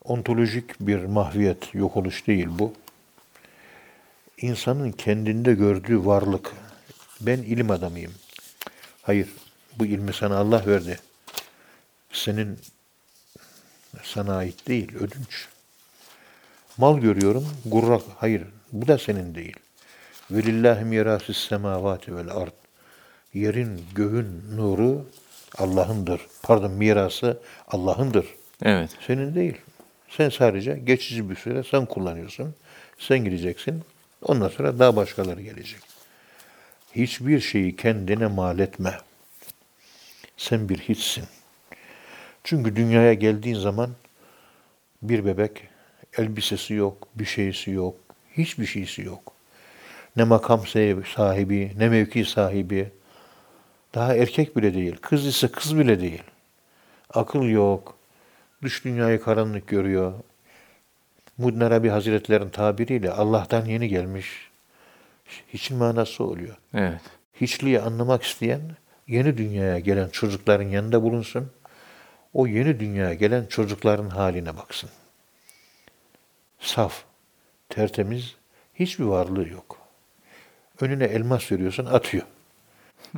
ontolojik 0.04 0.80
bir 0.80 1.04
mahviyet, 1.04 1.74
yok 1.74 1.96
oluş 1.96 2.26
değil 2.26 2.46
bu. 2.50 2.72
İnsanın 4.38 4.92
kendinde 4.92 5.54
gördüğü 5.54 6.06
varlık. 6.06 6.52
Ben 7.20 7.38
ilim 7.38 7.70
adamıyım. 7.70 8.14
Hayır, 9.02 9.28
bu 9.78 9.86
ilmi 9.86 10.12
sana 10.12 10.36
Allah 10.36 10.66
verdi. 10.66 11.00
Senin 12.12 12.58
sana 14.02 14.36
ait 14.36 14.68
değil, 14.68 14.94
ödünç. 14.94 15.48
Mal 16.76 16.98
görüyorum, 16.98 17.48
gurrak. 17.66 18.02
Hayır, 18.16 18.42
bu 18.72 18.88
da 18.88 18.98
senin 18.98 19.34
değil. 19.34 19.56
Velillahi 20.32 20.84
mirasü's 20.84 21.48
semavati 21.48 22.16
vel 22.16 22.30
ard. 22.30 22.52
Yerin, 23.34 23.84
göğün 23.94 24.42
nuru 24.56 25.06
Allah'ındır. 25.58 26.20
Pardon, 26.42 26.70
mirası 26.70 27.38
Allah'ındır. 27.68 28.26
Evet. 28.62 28.90
Senin 29.06 29.34
değil. 29.34 29.56
Sen 30.08 30.28
sadece 30.28 30.72
geçici 30.84 31.30
bir 31.30 31.36
süre 31.36 31.62
sen 31.62 31.86
kullanıyorsun. 31.86 32.54
Sen 32.98 33.24
gideceksin. 33.24 33.82
Ondan 34.22 34.48
sonra 34.48 34.78
daha 34.78 34.96
başkaları 34.96 35.42
gelecek. 35.42 35.80
Hiçbir 36.96 37.40
şeyi 37.40 37.76
kendine 37.76 38.26
mal 38.26 38.58
etme. 38.58 38.98
Sen 40.36 40.68
bir 40.68 40.78
hiçsin. 40.78 41.24
Çünkü 42.44 42.76
dünyaya 42.76 43.14
geldiğin 43.14 43.58
zaman 43.58 43.90
bir 45.02 45.24
bebek 45.24 45.68
elbisesi 46.18 46.74
yok, 46.74 47.08
bir 47.14 47.24
şeysi 47.24 47.70
yok, 47.70 47.96
hiçbir 48.36 48.66
şeysi 48.66 49.02
yok. 49.02 49.32
Ne 50.16 50.24
makam 50.24 50.66
sahibi, 51.16 51.72
ne 51.78 51.88
mevki 51.88 52.24
sahibi. 52.24 52.92
Daha 53.94 54.14
erkek 54.14 54.56
bile 54.56 54.74
değil, 54.74 54.96
kız 55.00 55.26
ise 55.26 55.48
kız 55.48 55.78
bile 55.78 56.00
değil. 56.00 56.22
Akıl 57.10 57.42
yok, 57.42 57.96
dış 58.62 58.84
dünyayı 58.84 59.22
karanlık 59.22 59.66
görüyor. 59.66 60.12
Muhyiddin 61.38 61.60
Arabi 61.60 61.88
Hazretlerin 61.88 62.48
tabiriyle 62.48 63.10
Allah'tan 63.10 63.64
yeni 63.64 63.88
gelmiş. 63.88 64.50
Hiçin 65.48 65.76
manası 65.76 66.24
oluyor. 66.24 66.56
Evet. 66.74 67.00
Hiçliği 67.40 67.80
anlamak 67.80 68.22
isteyen 68.22 68.60
yeni 69.08 69.38
dünyaya 69.38 69.78
gelen 69.78 70.08
çocukların 70.08 70.68
yanında 70.68 71.02
bulunsun. 71.02 71.50
O 72.34 72.46
yeni 72.46 72.80
dünyaya 72.80 73.14
gelen 73.14 73.46
çocukların 73.46 74.08
haline 74.08 74.56
baksın. 74.56 74.90
Saf, 76.60 77.04
tertemiz, 77.68 78.36
hiçbir 78.74 79.04
varlığı 79.04 79.48
yok. 79.48 79.81
Önüne 80.82 81.04
elmas 81.04 81.52
veriyorsun, 81.52 81.86
atıyor. 81.86 82.26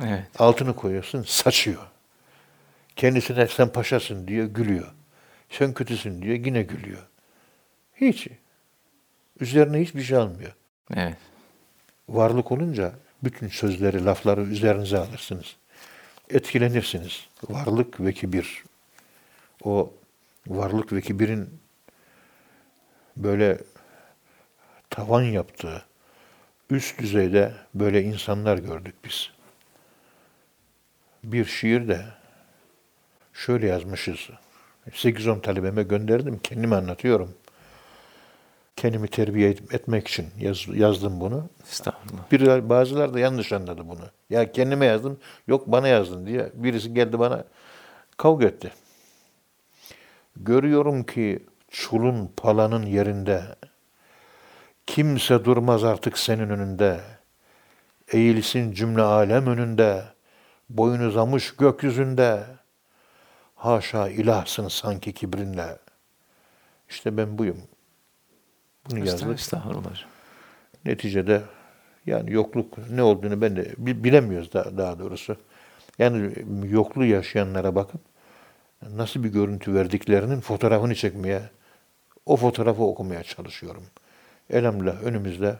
Evet. 0.03 0.23
Altını 0.39 0.75
koyuyorsun, 0.75 1.23
saçıyor. 1.23 1.81
Kendisine 2.95 3.47
sen 3.47 3.69
paşasın 3.69 4.27
diyor, 4.27 4.45
gülüyor. 4.45 4.93
Sen 5.49 5.73
kötüsün 5.73 6.21
diyor, 6.21 6.35
yine 6.35 6.63
gülüyor. 6.63 7.07
Hiç. 7.95 8.27
Üzerine 9.39 9.81
hiçbir 9.81 10.03
şey 10.03 10.17
almıyor. 10.17 10.53
Evet. 10.95 11.17
Varlık 12.09 12.51
olunca 12.51 12.91
bütün 13.23 13.47
sözleri, 13.47 14.05
lafları 14.05 14.41
üzerinize 14.41 14.97
alırsınız. 14.97 15.55
Etkilenirsiniz. 16.29 17.27
Varlık 17.49 17.99
ve 17.99 18.13
kibir. 18.13 18.63
O 19.63 19.93
varlık 20.47 20.93
ve 20.93 21.01
kibirin 21.01 21.59
böyle 23.17 23.57
tavan 24.89 25.23
yaptığı, 25.23 25.85
üst 26.69 26.99
düzeyde 26.99 27.53
böyle 27.73 28.03
insanlar 28.03 28.57
gördük 28.57 28.95
biz. 29.05 29.29
Bir 31.23 31.45
şiirde 31.45 32.05
şöyle 33.33 33.67
yazmışız. 33.67 34.29
8-10 34.91 35.41
talebeme 35.41 35.83
gönderdim, 35.83 36.39
kendime 36.43 36.75
anlatıyorum. 36.75 37.33
Kendimi 38.75 39.07
terbiye 39.07 39.49
et- 39.49 39.73
etmek 39.73 40.07
için 40.07 40.27
yaz- 40.39 40.75
yazdım 40.77 41.19
bunu. 41.19 41.49
Estağfurullah. 41.71 42.31
Bir 42.31 42.69
bazıları 42.69 43.13
da 43.13 43.19
yanlış 43.19 43.53
anladı 43.53 43.81
bunu. 43.87 44.09
Ya 44.29 44.51
kendime 44.51 44.85
yazdım, 44.85 45.19
yok 45.47 45.67
bana 45.67 45.87
yazdın 45.87 46.25
diye 46.25 46.51
birisi 46.53 46.93
geldi 46.93 47.19
bana 47.19 47.43
kavga 48.17 48.47
etti. 48.47 48.71
Görüyorum 50.35 51.03
ki 51.03 51.45
çulun 51.69 52.31
palanın 52.37 52.85
yerinde 52.85 53.43
kimse 54.87 55.45
durmaz 55.45 55.83
artık 55.83 56.17
senin 56.17 56.49
önünde. 56.49 56.99
Eğilsin 58.11 58.71
cümle 58.71 59.01
alem 59.01 59.47
önünde. 59.47 60.03
Boyun 60.69 60.99
uzamış 60.99 61.55
gökyüzünde. 61.55 62.43
Haşa 63.55 64.09
ilahsın 64.09 64.67
sanki 64.67 65.13
kibrinle. 65.13 65.77
İşte 66.89 67.17
ben 67.17 67.37
buyum. 67.37 67.57
Bunu 68.89 68.99
yazdık. 68.99 69.39
Estağfurullah. 69.39 69.95
Neticede 70.85 71.41
yani 72.05 72.31
yokluk 72.31 72.89
ne 72.89 73.03
olduğunu 73.03 73.41
ben 73.41 73.55
de 73.55 73.73
bi- 73.77 74.03
bilemiyoruz 74.03 74.53
da, 74.53 74.77
daha 74.77 74.99
doğrusu. 74.99 75.37
Yani 75.99 76.33
yokluğu 76.69 77.05
yaşayanlara 77.05 77.75
bakıp 77.75 78.01
nasıl 78.91 79.23
bir 79.23 79.29
görüntü 79.29 79.73
verdiklerinin 79.73 80.41
fotoğrafını 80.41 80.95
çekmeye, 80.95 81.41
o 82.25 82.35
fotoğrafı 82.37 82.83
okumaya 82.83 83.23
çalışıyorum. 83.23 83.83
Elhamdülillah 84.49 85.03
önümüzde 85.03 85.55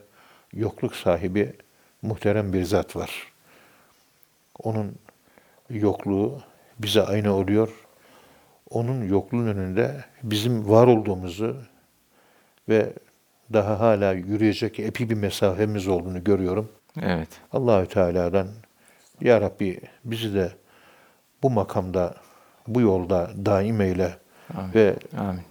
yokluk 0.54 0.96
sahibi 0.96 1.54
muhterem 2.02 2.54
bir 2.54 2.64
zat 2.64 2.96
var. 2.96 3.32
Onun 4.64 4.96
yokluğu 5.70 6.42
bize 6.80 7.02
aynı 7.02 7.34
oluyor. 7.34 7.70
Onun 8.70 9.04
yokluğun 9.04 9.48
önünde 9.48 10.06
bizim 10.24 10.70
var 10.70 10.88
olduğumuzu 10.88 11.58
ve 12.70 12.94
daha 13.54 13.80
hala 13.80 14.12
yürüyecek 14.14 14.80
epi 14.80 15.10
bir 15.10 15.16
mesafemiz 15.16 15.88
olduğunu 15.88 16.24
görüyorum. 16.24 16.70
Evet. 17.02 17.30
Allahü 17.52 17.88
Teala'dan 17.88 18.48
Ya 19.22 19.42
Rabbi 19.42 19.82
bizi 20.06 20.34
de 20.34 20.52
bu 21.44 21.50
makamda, 21.50 22.16
bu 22.68 22.82
yolda 22.82 23.32
daim 23.46 23.82
eyle 23.82 24.18
Amin. 24.58 24.74
ve 24.74 24.96
Amin. 25.18 25.42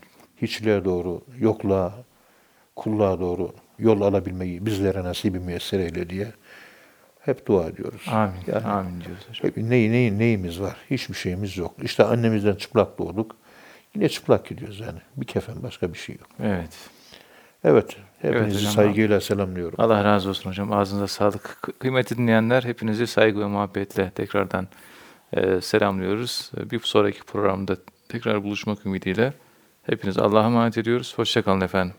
hiçliğe 0.42 0.84
doğru, 0.84 1.22
yokluğa, 1.38 1.94
kulluğa 2.76 3.20
doğru 3.20 3.52
yol 3.78 4.00
alabilmeyi 4.00 4.66
bizlere 4.66 5.04
nasibi 5.04 5.38
müyesser 5.38 5.80
eyle 5.80 6.10
diye 6.10 6.32
hep 7.20 7.46
dua 7.46 7.66
ediyoruz. 7.66 8.02
Amin. 8.12 8.34
Yani 8.46 8.66
Amin 8.66 9.00
diyoruz 9.00 9.28
hocam. 9.28 9.46
hep 9.50 9.56
ne, 9.56 9.90
ne, 9.92 10.18
neyimiz 10.18 10.60
var? 10.60 10.76
Hiçbir 10.90 11.14
şeyimiz 11.14 11.56
yok. 11.56 11.74
İşte 11.82 12.04
annemizden 12.04 12.54
çıplak 12.54 12.98
doğduk. 12.98 13.36
Yine 13.94 14.08
çıplak 14.08 14.46
gidiyoruz 14.48 14.80
yani. 14.80 14.98
Bir 15.16 15.26
kefen 15.26 15.62
başka 15.62 15.92
bir 15.92 15.98
şey 15.98 16.16
yok. 16.16 16.28
Evet. 16.42 16.90
Evet. 17.64 17.96
Hepinizi 18.22 18.58
hocam. 18.58 18.72
saygıyla 18.72 19.20
selamlıyorum. 19.20 19.74
Allah 19.80 20.04
razı 20.04 20.28
olsun 20.28 20.50
hocam. 20.50 20.72
Ağzınıza 20.72 21.06
sağlık. 21.06 21.58
Kı- 21.62 21.72
Kıymetli 21.78 22.18
dinleyenler 22.18 22.62
hepinizi 22.62 23.06
saygı 23.06 23.40
ve 23.40 23.46
muhabbetle 23.46 24.10
tekrardan 24.10 24.68
e, 25.32 25.60
selamlıyoruz. 25.60 26.50
E, 26.60 26.70
Bir 26.70 26.80
sonraki 26.80 27.22
programda 27.22 27.76
tekrar 28.08 28.42
buluşmak 28.44 28.86
ümidiyle 28.86 29.32
hepiniz 29.82 30.18
Allah'a 30.18 30.46
emanet 30.46 30.78
ediyoruz. 30.78 31.12
Hoşçakalın 31.18 31.60
efendim. 31.60 31.94